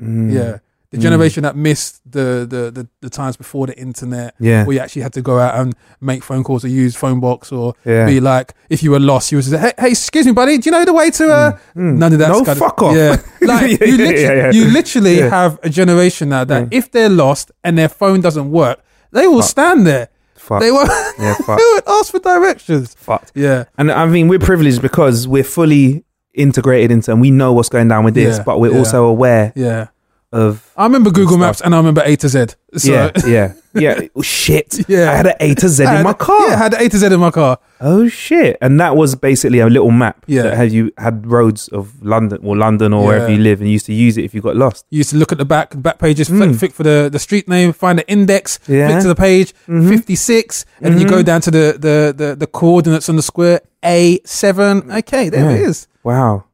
Mm. 0.00 0.32
Yeah. 0.32 0.58
The 0.90 0.96
generation 0.96 1.42
that 1.42 1.54
missed 1.54 2.00
the, 2.10 2.46
the, 2.48 2.70
the, 2.70 2.88
the 3.02 3.10
times 3.10 3.36
before 3.36 3.66
the 3.66 3.76
internet, 3.78 4.34
Yeah. 4.40 4.64
where 4.64 4.72
you 4.76 4.80
actually 4.80 5.02
had 5.02 5.12
to 5.14 5.20
go 5.22 5.38
out 5.38 5.54
and 5.60 5.74
make 6.00 6.24
phone 6.24 6.42
calls 6.42 6.64
or 6.64 6.68
use 6.68 6.96
phone 6.96 7.20
box 7.20 7.52
or 7.52 7.74
Yeah. 7.84 8.06
be 8.06 8.20
like, 8.20 8.54
if 8.70 8.82
you 8.82 8.92
were 8.92 8.98
lost, 9.00 9.30
you 9.30 9.36
was 9.36 9.50
hey, 9.50 9.72
hey, 9.78 9.90
excuse 9.90 10.24
me, 10.24 10.32
buddy, 10.32 10.56
do 10.56 10.70
you 10.70 10.72
know 10.72 10.86
the 10.86 10.94
way 10.94 11.10
to 11.10 11.30
uh? 11.30 11.58
None 11.74 12.12
of 12.14 12.18
that. 12.20 12.30
Mm. 12.32 12.46
No, 12.46 12.54
fuck 12.54 12.80
off. 12.82 12.96
Yeah, 12.96 13.16
like 13.46 13.78
Yeah, 13.78 13.86
you, 13.86 13.96
literally, 13.98 14.56
you 14.56 14.64
literally 14.70 15.16
have 15.20 15.58
a 15.62 15.68
generation 15.68 16.30
now 16.30 16.44
that 16.44 16.68
if 16.72 16.90
they're 16.90 17.10
lost 17.10 17.50
and 17.62 17.76
their 17.76 17.90
phone 17.90 18.22
doesn't 18.22 18.50
work, 18.50 18.80
they 19.12 19.26
will 19.26 19.42
stand 19.42 19.86
there. 19.86 20.08
Fuck. 20.48 20.60
They 20.60 20.72
won't. 20.72 20.88
Yeah, 20.88 21.34
they 21.38 21.44
fuck. 21.44 21.58
won't 21.58 21.84
ask 21.86 22.10
for 22.10 22.18
directions. 22.20 22.94
Fucked. 22.94 23.32
Yeah, 23.34 23.64
And 23.76 23.92
I 23.92 24.06
mean, 24.06 24.28
we're 24.28 24.38
privileged 24.38 24.80
because 24.82 25.28
we're 25.28 25.44
fully 25.44 26.04
integrated 26.34 26.90
into, 26.90 27.12
and 27.12 27.20
we 27.20 27.30
know 27.30 27.52
what's 27.52 27.68
going 27.68 27.88
down 27.88 28.04
with 28.04 28.14
this, 28.14 28.38
Yeah, 28.38 28.44
but 28.44 28.58
we're 28.58 28.72
yeah. 28.72 28.78
also 28.78 29.04
aware 29.06 29.52
yeah. 29.54 29.88
Of. 30.32 30.70
I 30.76 30.84
remember 30.84 31.10
Google 31.10 31.32
stuff. 31.36 31.40
Maps 31.40 31.60
and 31.62 31.74
I 31.74 31.78
remember 31.78 32.02
A 32.04 32.16
to 32.16 32.28
Z. 32.28 32.46
So, 32.76 32.90
yeah, 32.92 33.10
yeah, 33.26 33.54
yeah. 33.74 34.00
Oh, 34.14 34.22
shit. 34.22 34.84
Yeah. 34.88 35.10
I 35.10 35.14
had 35.16 35.26
an 35.28 35.34
A 35.40 35.54
to 35.54 35.68
Z 35.68 35.84
I 35.84 35.90
in 35.90 35.96
had- 35.98 36.04
my 36.04 36.12
car. 36.12 36.48
Yeah, 36.48 36.54
I 36.54 36.56
had 36.58 36.74
an 36.74 36.82
A 36.82 36.88
to 36.88 36.98
Z 36.98 37.06
in 37.06 37.20
my 37.20 37.30
car. 37.30 37.58
oh 37.80 38.08
shit! 38.08 38.58
And 38.60 38.78
that 38.80 38.96
was 38.96 39.14
basically 39.14 39.60
a 39.60 39.66
little 39.68 39.90
map 39.90 40.24
Yeah. 40.26 40.42
that 40.42 40.56
had 40.56 40.72
you 40.72 40.92
had 40.98 41.26
roads 41.26 41.68
of 41.68 42.02
London 42.04 42.40
or 42.42 42.56
London 42.56 42.92
or 42.92 43.06
wherever 43.06 43.30
you 43.30 43.38
live, 43.38 43.60
and 43.60 43.68
you 43.68 43.72
used 43.74 43.86
to 43.86 43.94
use 43.94 44.18
it 44.18 44.24
if 44.24 44.34
you 44.34 44.40
got 44.40 44.56
lost. 44.56 44.84
You 44.90 44.98
used 44.98 45.10
to 45.10 45.16
look 45.16 45.32
at 45.32 45.38
the 45.38 45.44
back, 45.44 45.70
the 45.70 45.76
back 45.78 45.98
pages, 45.98 46.28
flick, 46.28 46.50
Mm. 46.50 46.58
flick 46.58 46.72
for 46.74 46.82
the, 46.82 47.08
the 47.10 47.18
street 47.18 47.48
name, 47.48 47.72
find 47.72 47.98
the 47.98 48.06
index, 48.10 48.58
Yeah. 48.66 48.88
flick 48.88 49.02
to 49.02 49.08
the 49.08 49.14
page, 49.14 49.54
Mhm. 49.68 49.88
56, 49.88 50.64
and 50.82 50.94
then 50.94 51.00
you 51.00 51.08
go 51.08 51.22
Mhm. 51.22 51.24
down 51.24 51.40
to 51.42 51.50
the, 51.50 51.76
the, 51.78 52.14
the, 52.16 52.36
the 52.36 52.46
coordinates 52.46 53.08
on 53.08 53.16
the 53.16 53.22
square, 53.22 53.60
A7. 53.84 54.90
Okay, 54.98 55.28
there 55.30 55.48
it 55.50 55.60
Yeah. 55.60 55.68
is. 55.68 55.86
Wow, 56.02 56.44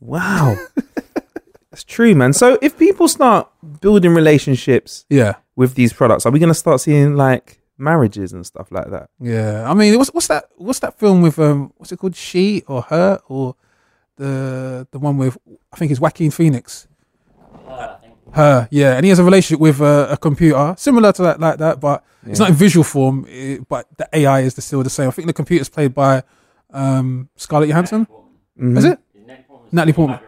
wow. 0.00 0.56
That's 1.76 1.84
true, 1.84 2.14
man. 2.14 2.32
So 2.32 2.56
if 2.62 2.78
people 2.78 3.06
start 3.06 3.50
building 3.82 4.14
relationships 4.14 5.04
Yeah. 5.10 5.34
with 5.56 5.74
these 5.74 5.92
products, 5.92 6.24
are 6.24 6.32
we 6.32 6.38
going 6.38 6.48
to 6.48 6.54
start 6.54 6.80
seeing 6.80 7.16
like 7.16 7.60
marriages 7.76 8.32
and 8.32 8.46
stuff 8.46 8.68
like 8.72 8.88
that? 8.90 9.10
Yeah, 9.20 9.70
I 9.70 9.74
mean, 9.74 9.98
what's 9.98 10.08
what's 10.14 10.26
that? 10.28 10.48
What's 10.56 10.78
that 10.78 10.98
film 10.98 11.20
with 11.20 11.38
um? 11.38 11.74
What's 11.76 11.92
it 11.92 11.98
called? 11.98 12.16
She 12.16 12.62
or 12.66 12.80
her 12.88 13.20
or 13.28 13.56
the 14.16 14.86
the 14.90 14.98
one 14.98 15.18
with 15.18 15.36
I 15.70 15.76
think 15.76 15.90
it's 15.90 16.00
Joaquin 16.00 16.30
Phoenix. 16.30 16.88
Her, 18.32 18.68
yeah, 18.70 18.96
and 18.96 19.04
he 19.04 19.10
has 19.10 19.18
a 19.18 19.24
relationship 19.24 19.60
with 19.60 19.80
uh, 19.82 20.08
a 20.10 20.16
computer 20.16 20.74
similar 20.78 21.12
to 21.12 21.22
that, 21.24 21.40
like 21.40 21.58
that, 21.58 21.78
but 21.80 22.02
it's 22.26 22.38
not 22.40 22.48
in 22.48 22.54
visual 22.54 22.84
form. 22.84 23.26
eh, 23.28 23.58
but 23.68 23.86
the 23.98 24.08
AI 24.14 24.40
is 24.40 24.54
the, 24.54 24.62
still 24.62 24.82
the 24.82 24.90
same. 24.90 25.08
I 25.08 25.10
think 25.10 25.26
the 25.26 25.32
computer's 25.34 25.68
played 25.68 25.92
by 25.94 26.22
um 26.72 27.28
Scarlett 27.36 27.68
Johansson. 27.68 28.06
Mhm. 28.58 28.78
Is 28.78 28.84
it? 28.86 28.98
Natalie 29.72 29.92
Portman. 29.92 30.20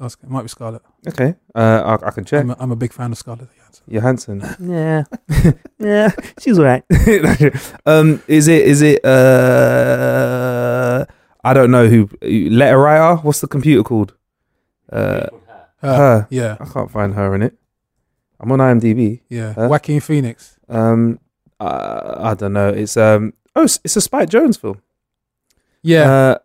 It 0.00 0.30
might 0.30 0.42
be 0.42 0.48
Scarlett. 0.48 0.82
Okay, 1.08 1.34
uh, 1.54 1.98
I, 2.02 2.08
I 2.08 2.10
can 2.12 2.24
check. 2.24 2.42
I'm 2.42 2.50
a, 2.50 2.56
I'm 2.60 2.70
a 2.72 2.76
big 2.76 2.92
fan 2.92 3.10
of 3.12 3.18
Scarlett 3.18 3.48
Johansson. 3.88 4.40
Johansson. 4.40 4.56
Yeah, 4.70 5.04
yeah, 5.78 6.10
she's 6.38 6.58
alright. 6.58 6.84
um, 7.86 8.22
is 8.28 8.48
it? 8.48 8.66
Is 8.66 8.82
it? 8.82 9.04
Uh, 9.04 11.04
I 11.44 11.54
don't 11.54 11.70
know 11.70 11.88
who. 11.88 12.08
Letter 12.22 12.78
writer. 12.78 13.16
What's 13.22 13.40
the 13.40 13.48
computer 13.48 13.82
called? 13.82 14.14
Uh, 14.90 15.26
Her, 15.80 15.96
her. 15.96 16.26
yeah, 16.30 16.56
I 16.60 16.64
can't 16.64 16.90
find 16.90 17.14
her 17.14 17.34
in 17.34 17.42
it. 17.42 17.54
I'm 18.40 18.50
on 18.52 18.58
IMDb. 18.60 19.20
yeah. 19.28 19.52
Her? 19.54 19.68
Joaquin 19.68 20.00
Phoenix. 20.00 20.58
Um, 20.68 21.18
uh, 21.60 22.14
I 22.18 22.34
don't 22.34 22.52
know. 22.52 22.68
It's 22.68 22.96
um. 22.96 23.32
Oh, 23.56 23.64
it's, 23.64 23.80
it's 23.84 23.96
a 23.96 24.00
Spike 24.00 24.30
Jonze 24.30 24.58
film. 24.60 24.80
Yeah, 25.82 26.10
Uh, 26.10 26.38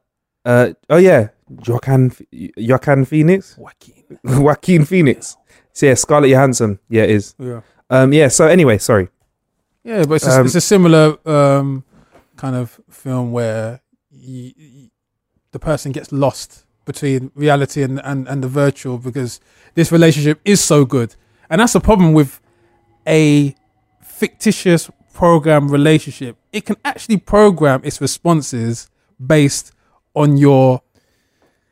uh. 0.48 0.74
Oh 0.90 0.98
yeah. 0.98 1.30
Joaquin 1.50 2.12
Joaquin 2.58 3.06
Phoenix. 3.06 3.58
Joaquin. 3.58 4.04
Joaquin 4.24 4.86
Phoenix. 4.86 5.38
So 5.74 5.86
yeah, 5.88 5.96
Scarlett 5.96 6.30
Johansson. 6.32 6.80
Yeah, 6.90 7.04
it 7.04 7.12
is. 7.12 7.36
Yeah. 7.40 7.62
Um. 7.90 8.14
Yeah. 8.14 8.28
So 8.30 8.48
anyway, 8.48 8.78
sorry. 8.78 9.10
Yeah, 9.84 10.06
but 10.06 10.16
it's 10.16 10.28
a, 10.28 10.40
Um, 10.40 10.46
it's 10.46 10.56
a 10.56 10.62
similar 10.62 11.18
um, 11.28 11.84
kind 12.38 12.56
of 12.56 12.80
film 12.90 13.32
where 13.32 13.82
y 14.12 14.54
y 14.58 14.90
the 15.52 15.60
person 15.60 15.92
gets 15.92 16.12
lost 16.12 16.66
between 16.86 17.32
reality 17.36 17.84
and, 17.84 18.00
and, 18.04 18.28
and 18.28 18.44
the 18.44 18.48
virtual 18.48 18.98
because 18.98 19.40
this 19.76 19.92
relationship 19.92 20.40
is 20.46 20.62
so 20.62 20.86
good. 20.86 21.16
And 21.50 21.60
that's 21.62 21.74
the 21.74 21.80
problem 21.80 22.14
with 22.14 22.40
a 23.08 23.56
fictitious 24.02 24.90
program 25.14 25.70
relationship. 25.70 26.38
It 26.52 26.66
can 26.66 26.76
actually 26.84 27.18
program 27.18 27.82
its 27.84 28.02
responses 28.02 28.90
based 29.26 29.72
on 30.16 30.38
your 30.38 30.82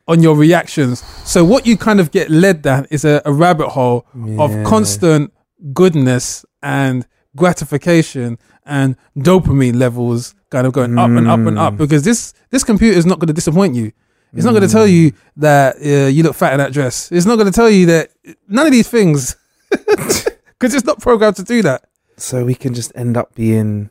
on 0.08 0.22
your 0.22 0.36
reactions. 0.36 1.00
So 1.24 1.44
what 1.44 1.66
you 1.66 1.76
kind 1.76 2.00
of 2.00 2.10
get 2.10 2.28
led 2.30 2.62
down 2.62 2.86
is 2.90 3.04
a, 3.04 3.22
a 3.24 3.32
rabbit 3.32 3.68
hole 3.70 4.06
of 4.38 4.50
constant 4.64 5.32
goodness 5.72 6.44
and 6.62 7.06
gratification 7.36 8.38
and 8.66 8.96
dopamine 9.16 9.76
levels 9.76 10.34
kind 10.50 10.66
of 10.66 10.72
going 10.72 10.98
up 10.98 11.10
and 11.10 11.26
up 11.28 11.38
and 11.40 11.56
Mm. 11.56 11.60
up 11.60 11.76
because 11.76 12.02
this 12.04 12.34
this 12.50 12.62
computer 12.64 12.96
is 12.98 13.06
not 13.06 13.18
going 13.18 13.28
to 13.28 13.32
disappoint 13.32 13.74
you. 13.74 13.92
It's 14.34 14.44
not 14.44 14.52
going 14.52 14.62
to 14.62 14.68
tell 14.68 14.86
Mm. 14.86 14.92
you 14.92 15.12
that 15.36 15.76
uh, 15.76 16.08
you 16.08 16.22
look 16.22 16.34
fat 16.36 16.52
in 16.52 16.58
that 16.58 16.72
dress. 16.72 17.10
It's 17.12 17.26
not 17.26 17.36
going 17.36 17.46
to 17.50 17.52
tell 17.52 17.70
you 17.70 17.86
that 17.86 18.10
none 18.48 18.66
of 18.66 18.72
these 18.72 18.88
things 18.88 19.36
because 19.70 20.74
it's 20.74 20.84
not 20.84 21.00
programmed 21.00 21.36
to 21.36 21.42
do 21.42 21.62
that. 21.62 21.84
So 22.16 22.44
we 22.44 22.54
can 22.54 22.74
just 22.74 22.92
end 22.94 23.16
up 23.16 23.34
being, 23.34 23.90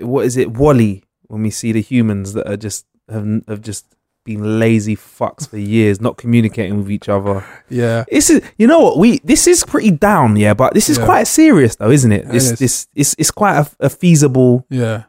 what 0.00 0.26
is 0.26 0.36
it, 0.36 0.50
WALL-E? 0.52 1.04
When 1.28 1.42
we 1.42 1.50
see 1.50 1.72
the 1.72 1.80
humans 1.80 2.34
that 2.34 2.46
are 2.50 2.56
just 2.58 2.84
have 3.08 3.26
have 3.48 3.62
just 3.62 3.86
been 4.24 4.58
lazy 4.58 4.94
fucks 4.96 5.48
for 5.48 5.58
years, 5.58 6.00
not 6.00 6.16
communicating 6.16 6.78
with 6.78 6.90
each 6.90 7.08
other. 7.08 7.44
Yeah. 7.68 8.04
This 8.10 8.30
is, 8.30 8.42
you 8.56 8.66
know 8.66 8.78
what? 8.80 8.98
We 8.98 9.18
this 9.24 9.46
is 9.46 9.64
pretty 9.64 9.90
down, 9.90 10.36
yeah, 10.36 10.54
but 10.54 10.74
this 10.74 10.88
is 10.88 10.98
Yeah. 10.98 11.04
quite 11.06 11.26
serious, 11.26 11.76
though, 11.76 11.90
isn't 11.90 12.12
it? 12.12 12.26
It 12.26 12.32
This 12.32 12.50
is. 12.52 12.58
this 12.58 12.86
it's 12.94 13.14
it's 13.18 13.30
quite 13.30 13.56
a, 13.58 13.66
a 13.80 13.90
feasible 13.90 14.64
Yeah. 14.70 15.04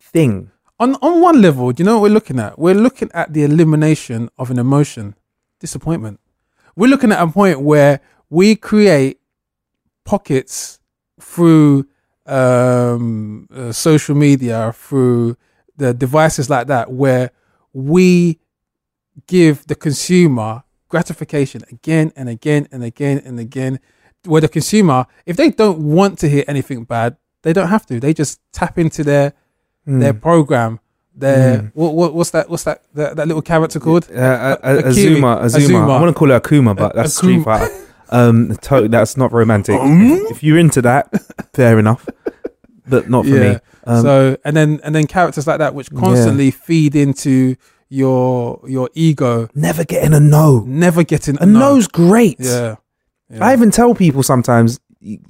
thing. 0.00 0.50
On 0.78 0.94
on 0.96 1.20
one 1.20 1.40
level, 1.42 1.72
do 1.72 1.82
you 1.82 1.84
know 1.86 1.94
what 1.98 2.02
we're 2.02 2.14
looking 2.14 2.38
at? 2.38 2.58
We're 2.58 2.74
looking 2.74 3.10
at 3.14 3.32
the 3.32 3.42
elimination 3.44 4.28
of 4.38 4.50
an 4.50 4.58
emotion, 4.58 5.14
disappointment. 5.58 6.20
We're 6.76 6.88
looking 6.90 7.12
at 7.12 7.20
a 7.20 7.26
point 7.26 7.60
where 7.60 8.00
we 8.30 8.56
create 8.56 9.20
pockets 10.04 10.80
through 11.20 11.86
um, 12.26 13.46
uh, 13.54 13.72
social 13.72 14.14
media, 14.14 14.72
through 14.74 15.36
the 15.76 15.92
devices 15.92 16.48
like 16.48 16.66
that, 16.68 16.92
where 16.92 17.30
we 17.72 18.38
give 19.26 19.66
the 19.66 19.74
consumer 19.74 20.62
gratification 20.88 21.62
again 21.70 22.12
and 22.16 22.28
again 22.28 22.68
and 22.72 22.82
again 22.84 23.20
and 23.24 23.38
again. 23.38 23.80
Where 24.26 24.40
the 24.42 24.48
consumer, 24.48 25.06
if 25.24 25.36
they 25.36 25.50
don't 25.50 25.78
want 25.78 26.18
to 26.18 26.28
hear 26.28 26.44
anything 26.46 26.84
bad, 26.84 27.16
they 27.42 27.54
don't 27.54 27.68
have 27.68 27.86
to. 27.86 27.98
They 28.00 28.12
just 28.12 28.38
tap 28.52 28.78
into 28.78 29.02
their 29.02 29.32
their 29.86 30.12
program. 30.12 30.78
Their 31.14 31.70
what, 31.74 31.94
what 31.94 32.14
what's 32.14 32.30
that? 32.30 32.48
What's 32.50 32.64
that? 32.64 32.82
That, 32.94 33.16
that 33.16 33.26
little 33.26 33.42
character 33.42 33.80
called? 33.80 34.08
Uh, 34.10 34.18
uh, 34.20 34.56
A- 34.62 34.76
a 34.76 34.86
Azuma, 34.88 35.38
Azuma. 35.38 35.64
Azuma. 35.64 35.78
I 35.96 36.00
want 36.00 36.14
to 36.14 36.18
call 36.18 36.30
it 36.30 36.42
Akuma, 36.42 36.76
but 36.76 36.94
that's 36.94 37.16
Street 37.16 37.38
Akuma. 37.40 37.44
Fighter. 37.44 37.86
Um, 38.10 38.56
to- 38.62 38.88
that's 38.88 39.16
not 39.16 39.32
romantic. 39.32 39.76
if, 39.80 40.30
if 40.32 40.42
you're 40.42 40.58
into 40.58 40.82
that, 40.82 41.10
fair 41.54 41.78
enough, 41.78 42.06
but 42.86 43.08
not 43.08 43.24
for 43.24 43.30
me. 43.32 43.56
Um, 43.84 44.02
so 44.02 44.36
and 44.44 44.54
then 44.56 44.80
and 44.84 44.94
then 44.94 45.06
characters 45.06 45.46
like 45.46 45.58
that, 45.58 45.74
which 45.74 45.90
constantly 45.94 46.50
feed 46.50 46.94
into 46.94 47.56
your 47.90 48.60
your 48.66 48.88
ego, 48.94 49.48
never 49.54 49.84
getting 49.84 50.14
a 50.14 50.20
no. 50.20 50.64
never 50.66 51.02
getting 51.02 51.36
A 51.40 51.46
no's 51.46 51.86
great. 51.88 52.36
Yeah, 52.38 52.76
yeah. 53.28 53.44
I 53.44 53.52
even 53.52 53.70
tell 53.70 53.94
people 53.94 54.22
sometimes, 54.22 54.80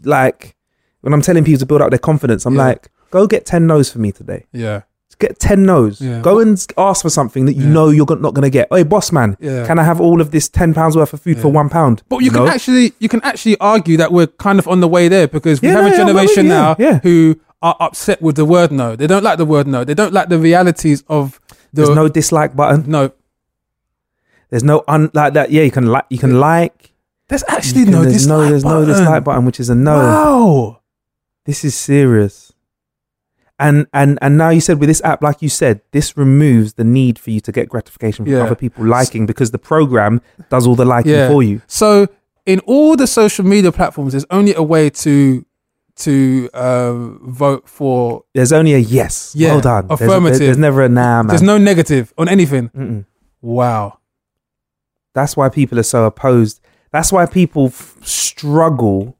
like 0.05 0.55
when 1.01 1.13
I'm 1.15 1.23
telling 1.23 1.43
people 1.45 1.59
to 1.61 1.67
build 1.67 1.81
up 1.83 1.91
their 1.91 1.99
confidence, 1.99 2.45
I'm 2.47 2.55
Yeah. 2.55 2.65
like, 2.67 2.89
go 3.11 3.27
get 3.27 3.47
ten 3.47 3.67
no's 3.67 3.91
for 3.91 3.99
me 3.99 4.13
today. 4.13 4.45
yeah, 4.53 4.83
Get 5.19 5.39
ten 5.39 5.65
no's. 5.65 6.01
Yeah. 6.01 6.21
Go 6.23 6.39
and 6.41 6.65
ask 6.79 7.03
for 7.03 7.11
something 7.11 7.45
that 7.47 7.55
you 7.55 7.67
know 7.67 7.89
you're 7.91 8.07
not 8.07 8.33
going 8.35 8.43
to 8.43 8.51
get. 8.51 8.69
Hey, 8.71 8.85
boss 8.85 9.11
man, 9.13 9.37
Yeah. 9.41 9.67
can 9.67 9.79
I 9.79 9.83
have 9.85 10.01
all 10.01 10.21
of 10.21 10.31
this 10.31 10.49
ten 10.49 10.73
pounds 10.73 10.97
worth 10.97 11.13
of 11.13 11.21
food 11.21 11.39
for 11.39 11.49
one 11.49 11.69
pound? 11.69 12.03
But 12.09 12.19
you 12.19 12.31
can 12.31 12.47
actually 12.47 12.93
you 13.01 13.09
can 13.09 13.21
actually 13.23 13.57
argue 13.59 13.97
that 13.99 14.13
we're 14.13 14.29
kind 14.29 14.59
of 14.59 14.67
on 14.69 14.81
the 14.81 14.89
way 14.89 15.09
there 15.09 15.29
because 15.29 15.61
we 15.63 15.69
have 15.69 15.85
no, 15.85 15.93
a 15.93 15.97
generation 15.97 16.49
now 16.49 16.75
who 17.03 17.39
are 17.63 17.77
upset 17.81 18.23
with 18.23 18.37
the 18.37 18.45
word 18.47 18.71
no. 18.73 18.97
They 18.97 19.07
don't 19.07 19.23
like 19.23 19.37
the 19.37 19.45
word 19.45 19.67
no. 19.67 19.85
They 19.85 19.93
don't 19.95 20.13
like 20.15 20.29
the 20.31 20.39
realities 20.39 21.05
of 21.09 21.39
the 21.73 21.83
There's 21.85 21.95
no 21.97 22.09
dislike 22.09 22.55
button. 22.57 22.85
no. 22.91 23.13
There's 24.51 24.65
no 24.65 24.83
un 24.89 25.11
like 25.15 25.35
that. 25.35 25.51
Yeah, 25.51 25.63
you 25.63 25.71
can 25.71 25.87
like. 25.87 26.07
You 26.11 26.19
can 26.19 26.41
like. 26.41 26.93
There's 27.29 27.45
actually 27.49 27.85
can- 27.85 27.93
no 27.93 28.03
there's 28.03 28.15
dislike 28.15 28.39
no. 28.39 28.49
There's 28.51 28.65
no 28.65 28.85
dislike 28.85 29.25
button, 29.25 29.45
which 29.45 29.61
is 29.61 29.71
a 29.71 29.75
no. 29.75 29.97
Wow. 29.97 30.81
This 31.45 31.65
is 31.65 31.75
serious. 31.77 32.53
And 33.59 33.87
and 33.93 34.19
and 34.23 34.37
now 34.39 34.49
you 34.49 34.61
said 34.61 34.81
with 34.81 34.89
this 34.89 35.03
app, 35.05 35.23
like 35.23 35.43
you 35.43 35.49
said, 35.51 35.83
this 35.93 36.17
removes 36.17 36.75
the 36.75 36.85
need 36.85 37.19
for 37.19 37.31
you 37.31 37.41
to 37.41 37.53
get 37.53 37.69
gratification 37.69 38.25
from 38.25 38.33
Yeah. 38.35 38.43
other 38.45 38.55
people 38.55 38.85
liking 38.87 39.27
because 39.27 39.51
the 39.51 39.59
program 39.59 40.23
does 40.49 40.67
all 40.67 40.75
the 40.75 40.85
liking 40.87 41.13
Yeah. 41.13 41.29
for 41.29 41.43
you. 41.43 41.61
So 41.67 42.09
in 42.47 42.61
all 42.61 42.97
the 42.97 43.07
social 43.07 43.45
media 43.45 43.71
platforms, 43.71 44.15
there's 44.15 44.25
only 44.31 44.55
a 44.55 44.63
way 44.63 44.89
to 44.91 45.45
to 46.01 46.49
uh, 46.55 46.93
vote 47.23 47.69
for. 47.69 48.25
There's 48.35 48.53
only 48.53 48.75
a 48.75 48.79
yes. 48.79 49.35
Yeah, 49.37 49.53
well 49.53 49.61
done. 49.61 49.87
Affirmative. 49.91 50.39
There's, 50.39 50.59
never 50.59 50.83
a 50.83 50.89
nah, 50.89 51.23
man. 51.23 51.27
There's 51.29 51.43
no 51.43 51.59
negative 51.59 52.13
on 52.19 52.29
anything. 52.29 52.69
Mm-mm. 52.71 53.05
Wow. 53.43 53.99
That's 55.15 55.37
why 55.37 55.49
people 55.49 55.79
are 55.79 55.83
so 55.85 56.05
opposed. 56.05 56.61
That's 56.93 57.13
why 57.13 57.27
people 57.27 57.67
f- 57.67 57.97
struggle 58.03 59.17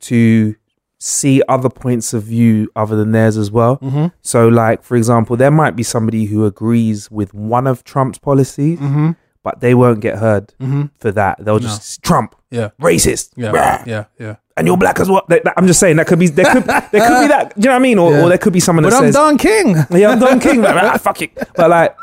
to 0.00 0.54
see 0.98 1.42
other 1.48 1.68
points 1.68 2.14
of 2.14 2.22
view 2.24 2.70
other 2.76 2.96
than 2.96 3.12
theirs 3.12 3.36
as 3.36 3.50
well. 3.50 3.76
Mm-hmm. 3.78 4.06
So, 4.22 4.48
like 4.48 4.82
for 4.82 4.96
example, 4.96 5.36
there 5.36 5.50
might 5.50 5.76
be 5.76 5.82
somebody 5.82 6.24
who 6.26 6.44
agrees 6.46 7.10
with 7.10 7.34
one 7.34 7.66
of 7.66 7.84
Trump's 7.84 8.18
policies, 8.18 8.78
Mm-hmm. 8.78 9.10
but 9.42 9.60
they 9.60 9.74
won't 9.74 10.00
get 10.00 10.18
heard 10.18 10.54
Mm-hmm. 10.60 10.84
for 10.98 11.12
that. 11.12 11.44
They'll 11.44 11.58
just 11.58 12.02
Trump 12.02 12.34
Yeah. 12.50 12.70
racist, 12.80 13.30
Yeah. 13.36 13.50
Rah. 13.50 13.82
Yeah. 13.86 14.04
Yeah. 14.18 14.36
And 14.56 14.66
you're 14.66 14.76
black 14.76 15.00
as 15.00 15.08
well. 15.10 15.22
That- 15.28 15.44
that- 15.44 15.54
I'm 15.56 15.66
just 15.66 15.80
saying 15.80 15.96
that 15.96 16.06
could 16.06 16.18
be 16.18 16.28
there 16.28 16.44
could 16.52 16.64
there 16.64 16.80
could 16.90 17.20
be 17.22 17.28
that. 17.34 17.54
Do 17.58 17.60
you 17.60 17.64
know 17.66 17.70
what 17.72 17.76
I 17.76 17.78
mean? 17.80 17.98
Or, 17.98 18.12
Yeah. 18.12 18.22
or 18.24 18.28
there 18.28 18.38
could 18.38 18.52
be 18.52 18.60
someone 18.60 18.82
that 18.84 18.90
But 18.90 18.96
I'm 18.98 19.04
says, 19.04 19.14
Don 19.14 19.38
King. 19.38 19.76
yeah, 19.90 20.10
I'm 20.10 20.18
Don 20.18 20.38
King. 20.40 20.60
Like, 20.62 20.76
ah, 20.82 20.96
fuck 20.98 21.22
it. 21.22 21.32
But 21.56 21.70
like, 21.70 21.96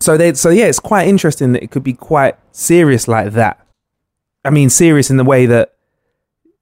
so 0.00 0.16
they, 0.16 0.34
so 0.34 0.50
yeah, 0.50 0.66
it's 0.66 0.80
quite 0.80 1.08
interesting 1.08 1.52
that 1.52 1.62
it 1.62 1.70
could 1.70 1.84
be 1.84 1.92
quite 1.94 2.36
serious 2.52 3.08
like 3.08 3.32
that. 3.32 3.64
I 4.44 4.50
mean, 4.50 4.70
serious 4.70 5.10
in 5.10 5.16
the 5.18 5.24
way 5.24 5.46
that 5.46 5.74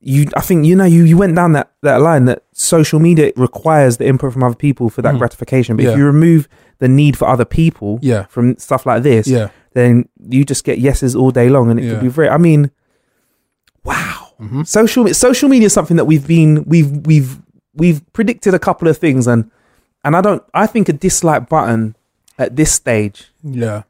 you, 0.01 0.27
I 0.37 0.41
think, 0.41 0.65
you 0.67 0.77
know, 0.77 0.85
you, 0.85 1.05
you 1.05 1.17
went 1.17 1.35
down 1.35 1.53
that, 1.53 1.73
that 1.83 2.01
line 2.01 2.27
that 2.27 2.43
social 2.53 3.01
media 3.01 3.33
requires 3.37 3.97
the 3.97 4.07
input 4.07 4.33
from 4.33 4.43
other 4.43 4.55
people 4.55 4.89
for 4.89 5.03
that 5.03 5.15
Mhm. 5.15 5.19
gratification. 5.19 5.77
But 5.77 5.85
Yeah. 5.85 5.91
if 5.93 5.99
you 5.99 6.05
remove 6.05 6.49
the 6.79 6.89
need 6.89 7.17
for 7.17 7.27
other 7.29 7.45
people 7.45 7.99
Yeah. 8.03 8.25
from 8.29 8.57
stuff 8.59 8.87
like 8.87 9.03
this, 9.03 9.27
Yeah. 9.27 9.49
then 9.75 10.09
you 10.29 10.45
just 10.45 10.65
get 10.65 10.79
yeses 10.79 11.17
all 11.17 11.31
day 11.31 11.49
long. 11.49 11.71
And 11.71 11.81
it 11.81 11.85
Yeah. 11.85 11.93
could 11.93 12.03
be 12.03 12.09
very, 12.09 12.29
I 12.29 12.39
mean, 12.39 12.71
wow. 13.85 14.26
Mhm. 14.41 14.67
Social, 14.67 15.13
social 15.15 15.49
media 15.49 15.67
is 15.67 15.73
something 15.73 15.97
that 15.97 16.05
we've 16.05 16.27
been, 16.27 16.65
we've, 16.65 16.91
we've, 17.07 17.39
we've 17.75 18.01
predicted 18.13 18.55
a 18.55 18.59
couple 18.59 18.89
of 18.89 18.99
things 18.99 19.27
and, 19.27 19.51
and 20.05 20.15
I 20.17 20.21
don't, 20.21 20.43
I 20.55 20.67
think 20.67 20.89
a 20.89 20.93
dislike 20.93 21.49
button 21.49 21.97
at 22.39 22.55
this 22.57 22.73
stage 22.73 23.29
Yeah. 23.43 23.83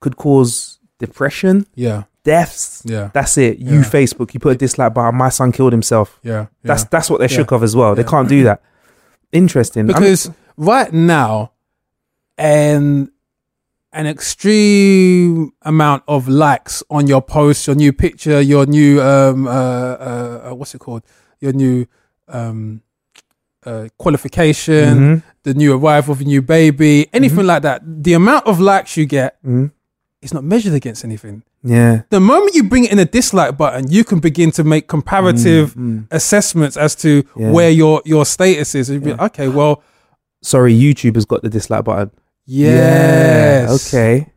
could 0.00 0.16
cause 0.16 0.78
depression, 0.98 1.66
Yeah. 1.74 2.04
deaths. 2.24 2.82
Yeah. 2.84 3.10
That's 3.12 3.36
it. 3.38 3.58
You 3.58 3.78
Yeah. 3.80 3.84
Facebook, 3.84 4.34
you 4.34 4.40
put 4.40 4.54
a 4.56 4.58
dislike 4.58 4.94
button. 4.94 5.14
My 5.16 5.28
son 5.28 5.52
killed 5.52 5.72
himself. 5.72 6.18
Yeah. 6.22 6.46
That's 6.64 6.82
yeah. 6.82 6.88
that's 6.90 7.10
what 7.10 7.18
they're 7.20 7.30
Yeah. 7.30 7.36
shook 7.36 7.52
of 7.52 7.62
as 7.62 7.76
well. 7.76 7.94
They 7.94 8.04
can't 8.04 8.28
do 8.28 8.42
that. 8.44 8.62
Interesting. 9.32 9.82
I'm- 9.90 10.00
because 10.00 10.30
right 10.56 10.92
now, 10.92 11.52
and 12.36 13.10
an 13.92 14.06
extreme 14.06 15.52
amount 15.62 16.02
of 16.08 16.28
likes 16.28 16.82
on 16.90 17.06
your 17.06 17.22
post, 17.22 17.66
your 17.66 17.76
new 17.76 17.92
picture, 17.92 18.40
your 18.40 18.66
new 18.66 19.00
um 19.00 19.46
uh, 19.46 19.50
uh 19.50 20.48
uh, 20.50 20.54
what's 20.54 20.74
it 20.74 20.78
called, 20.78 21.02
your 21.40 21.52
new 21.52 21.86
um 22.28 22.82
uh, 23.66 23.88
qualification, 23.98 24.98
Mhm. 24.98 25.22
the 25.42 25.54
new 25.54 25.74
arrival 25.76 26.12
of 26.12 26.20
a 26.20 26.24
new 26.24 26.40
baby, 26.42 27.06
anything 27.12 27.46
like 27.46 27.62
that. 27.62 27.82
The 27.84 28.14
amount 28.14 28.46
of 28.46 28.60
likes 28.60 28.96
you 28.96 29.04
get 29.06 29.36
Mhm. 29.44 29.70
is 30.22 30.32
not 30.32 30.44
measured 30.44 30.74
against 30.74 31.04
anything. 31.04 31.42
yeah. 31.64 32.02
The 32.10 32.20
moment 32.20 32.54
you 32.54 32.62
bring 32.62 32.84
in 32.84 32.98
a 33.00 33.04
dislike 33.04 33.56
button, 33.58 33.90
you 33.90 34.04
can 34.04 34.20
begin 34.20 34.50
to 34.52 34.62
make 34.64 34.86
comparative 34.86 35.74
Mm, 35.74 35.82
mm. 35.82 36.06
assessments 36.10 36.76
as 36.76 36.94
to 36.96 37.24
Yeah. 37.36 37.50
where 37.50 37.70
your 37.70 38.00
your 38.04 38.24
status 38.24 38.74
is. 38.74 38.90
Yeah. 38.90 39.16
Okay, 39.26 39.48
well, 39.48 39.82
Sorry, 40.40 40.72
YouTube 40.72 41.16
has 41.16 41.24
got 41.24 41.42
the 41.42 41.48
dislike 41.48 41.82
button. 41.84 42.12
Yes, 42.48 43.92
Yeah, 43.92 43.98
okay. 43.98 44.32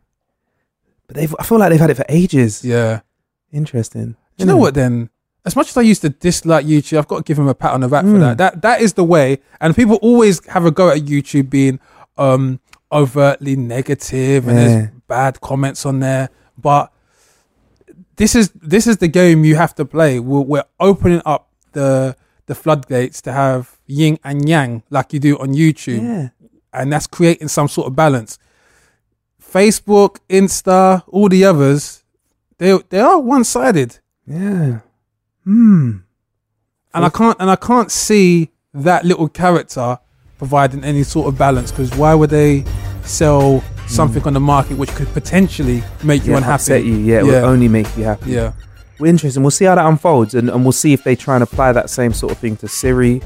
But 1.06 1.16
they've. 1.16 1.34
I 1.38 1.42
feel 1.44 1.58
like 1.58 1.70
they've 1.70 1.80
had 1.80 1.90
it 1.90 1.96
for 1.96 2.06
ages. 2.08 2.64
yeah. 2.64 3.00
Interesting. 3.52 4.12
Do 4.36 4.44
you 4.44 4.46
know 4.46 4.56
what? 4.56 4.74
Then, 4.74 5.10
as 5.44 5.56
much 5.56 5.68
as 5.70 5.76
I 5.76 5.82
used 5.82 6.00
to 6.02 6.08
dislike 6.10 6.64
YouTube, 6.64 6.98
I've 6.98 7.08
got 7.08 7.18
to 7.18 7.22
give 7.22 7.38
him 7.38 7.48
a 7.48 7.54
pat 7.54 7.72
on 7.72 7.80
the 7.80 7.88
back 7.88 8.04
for 8.04 8.10
Mm. 8.16 8.20
that. 8.20 8.38
That 8.38 8.62
that 8.62 8.80
is 8.80 8.94
the 8.94 9.04
way. 9.04 9.40
And 9.60 9.74
people 9.76 9.96
always 9.96 10.44
have 10.46 10.64
a 10.64 10.70
go 10.70 10.88
at 10.90 11.02
YouTube 11.02 11.50
being 11.50 11.80
um 12.18 12.60
overtly 12.90 13.56
negative 13.56 14.46
and 14.48 14.56
Yeah. 14.58 14.66
there's 14.68 14.88
bad 15.08 15.40
comments 15.40 15.84
on 15.86 16.00
there. 16.00 16.28
But 16.56 16.92
this 18.16 18.34
is 18.34 18.50
this 18.54 18.86
is 18.86 18.98
the 18.98 19.08
game 19.08 19.44
you 19.44 19.56
have 19.56 19.74
to 19.76 19.84
play. 19.84 20.18
We're, 20.20 20.40
we're 20.40 20.64
opening 20.80 21.22
up 21.26 21.48
the 21.72 22.16
the 22.46 22.54
floodgates 22.54 23.20
to 23.22 23.32
have 23.32 23.78
yin 23.86 24.18
and 24.24 24.48
yang 24.48 24.82
like 24.90 25.12
you 25.12 25.20
do 25.20 25.38
on 25.38 25.48
YouTube, 25.54 26.02
Yeah. 26.02 26.28
And 26.72 26.92
that's 26.92 27.06
creating 27.06 27.48
some 27.48 27.68
sort 27.68 27.86
of 27.86 27.96
balance. 27.96 28.38
Facebook, 29.40 30.16
Insta, 30.28 31.02
all 31.08 31.28
the 31.28 31.44
others, 31.44 32.02
they 32.58 32.76
they 32.90 33.00
are 33.00 33.18
one 33.20 33.44
sided. 33.44 33.98
Yeah. 34.26 34.80
Hmm. 35.44 35.96
and 36.94 37.04
I 37.04 37.08
can't 37.08 37.36
and 37.40 37.50
I 37.50 37.56
can't 37.56 37.90
see 37.90 38.50
that 38.72 39.04
little 39.04 39.28
character 39.28 39.98
providing 40.38 40.84
any 40.84 41.02
sort 41.02 41.26
of 41.26 41.36
balance 41.36 41.72
because 41.72 41.90
why 41.96 42.14
would 42.14 42.30
they 42.30 42.64
sell 43.02 43.62
something 43.88 44.22
on 44.24 44.34
the 44.34 44.40
market 44.40 44.78
which 44.78 44.90
could 44.90 45.08
potentially 45.08 45.82
make 46.04 46.24
you 46.24 46.30
Yeah, 46.30 46.36
unhappy? 46.38 46.54
upset 46.54 46.84
you. 46.84 46.94
Yeah, 46.94 47.18
it 47.20 47.26
yeah, 47.26 47.32
will 47.42 47.46
only 47.46 47.66
make 47.68 47.88
you 47.96 48.04
happy. 48.04 48.30
yeah, 48.30 48.52
Well, 49.00 49.10
interesting. 49.10 49.42
We'll 49.42 49.50
see 49.50 49.64
how 49.64 49.74
that 49.74 49.84
unfolds, 49.86 50.34
and, 50.34 50.48
and 50.48 50.62
we'll 50.64 50.72
see 50.72 50.92
if 50.92 51.02
they 51.02 51.16
try 51.16 51.34
and 51.34 51.42
apply 51.42 51.72
that 51.72 51.90
same 51.90 52.12
sort 52.12 52.30
of 52.32 52.38
thing 52.38 52.56
to 52.58 52.68
Siri, 52.68 53.20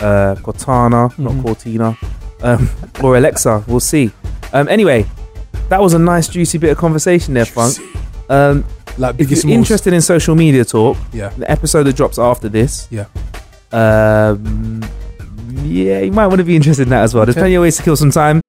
uh, 0.00 0.34
Cortana, 0.44 1.10
Mhm. 1.14 1.18
not 1.20 1.42
Cortina, 1.44 1.96
um, 2.42 2.68
or 3.02 3.16
Alexa. 3.16 3.64
We'll 3.66 3.80
see. 3.80 4.10
Um, 4.52 4.68
anyway, 4.68 5.06
that 5.68 5.80
was 5.80 5.94
a 5.94 5.98
nice, 5.98 6.28
juicy 6.28 6.58
bit 6.58 6.70
of 6.70 6.78
conversation 6.78 7.34
there, 7.34 7.44
Funk. 7.46 7.76
Um, 8.28 8.64
like 8.98 9.18
if 9.18 9.28
you're 9.30 9.36
Smalls. 9.40 9.56
interested 9.56 9.92
in 9.92 10.00
social 10.00 10.34
media 10.36 10.64
talk, 10.64 10.96
yeah, 11.12 11.30
the 11.30 11.50
episode 11.50 11.84
that 11.84 11.96
drops 11.96 12.18
after 12.18 12.48
this, 12.48 12.86
yeah, 12.90 13.06
um, 13.72 14.82
yeah, 15.64 16.00
you 16.00 16.12
might 16.12 16.26
want 16.28 16.38
to 16.38 16.44
be 16.44 16.54
interested 16.56 16.84
in 16.84 16.90
that 16.90 17.02
as 17.02 17.14
well. 17.14 17.24
There's 17.26 17.34
Okay. 17.36 17.42
plenty 17.42 17.54
of 17.56 17.62
ways 17.62 17.76
to 17.76 17.82
kill 17.82 17.96
some 17.96 18.10
time. 18.12 18.40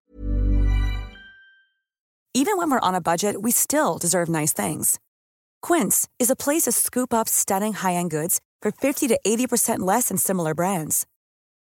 Even 2.34 2.58
when 2.58 2.70
we're 2.70 2.80
on 2.82 2.96
a 2.96 3.02
budget, 3.02 3.42
we 3.42 3.52
still 3.52 3.98
deserve 3.98 4.28
nice 4.30 4.52
things. 4.54 5.00
Quince 5.62 6.08
is 6.20 6.30
a 6.30 6.36
place 6.36 6.64
to 6.64 6.72
scoop 6.72 7.14
up 7.14 7.28
stunning 7.30 7.74
high-end 7.74 8.12
goods 8.12 8.40
for 8.62 8.72
50 8.72 9.08
to 9.08 9.20
80% 9.26 9.80
less 9.80 10.10
than 10.10 10.18
similar 10.18 10.54
brands. 10.54 11.08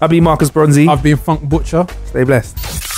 I'll 0.00 0.08
be 0.08 0.20
Marcus 0.20 0.50
Bronzy. 0.50 0.88
I've 0.88 1.02
been 1.02 1.16
Funk 1.16 1.42
Butcher. 1.42 1.86
Stay 2.06 2.24
blessed. 2.24 2.95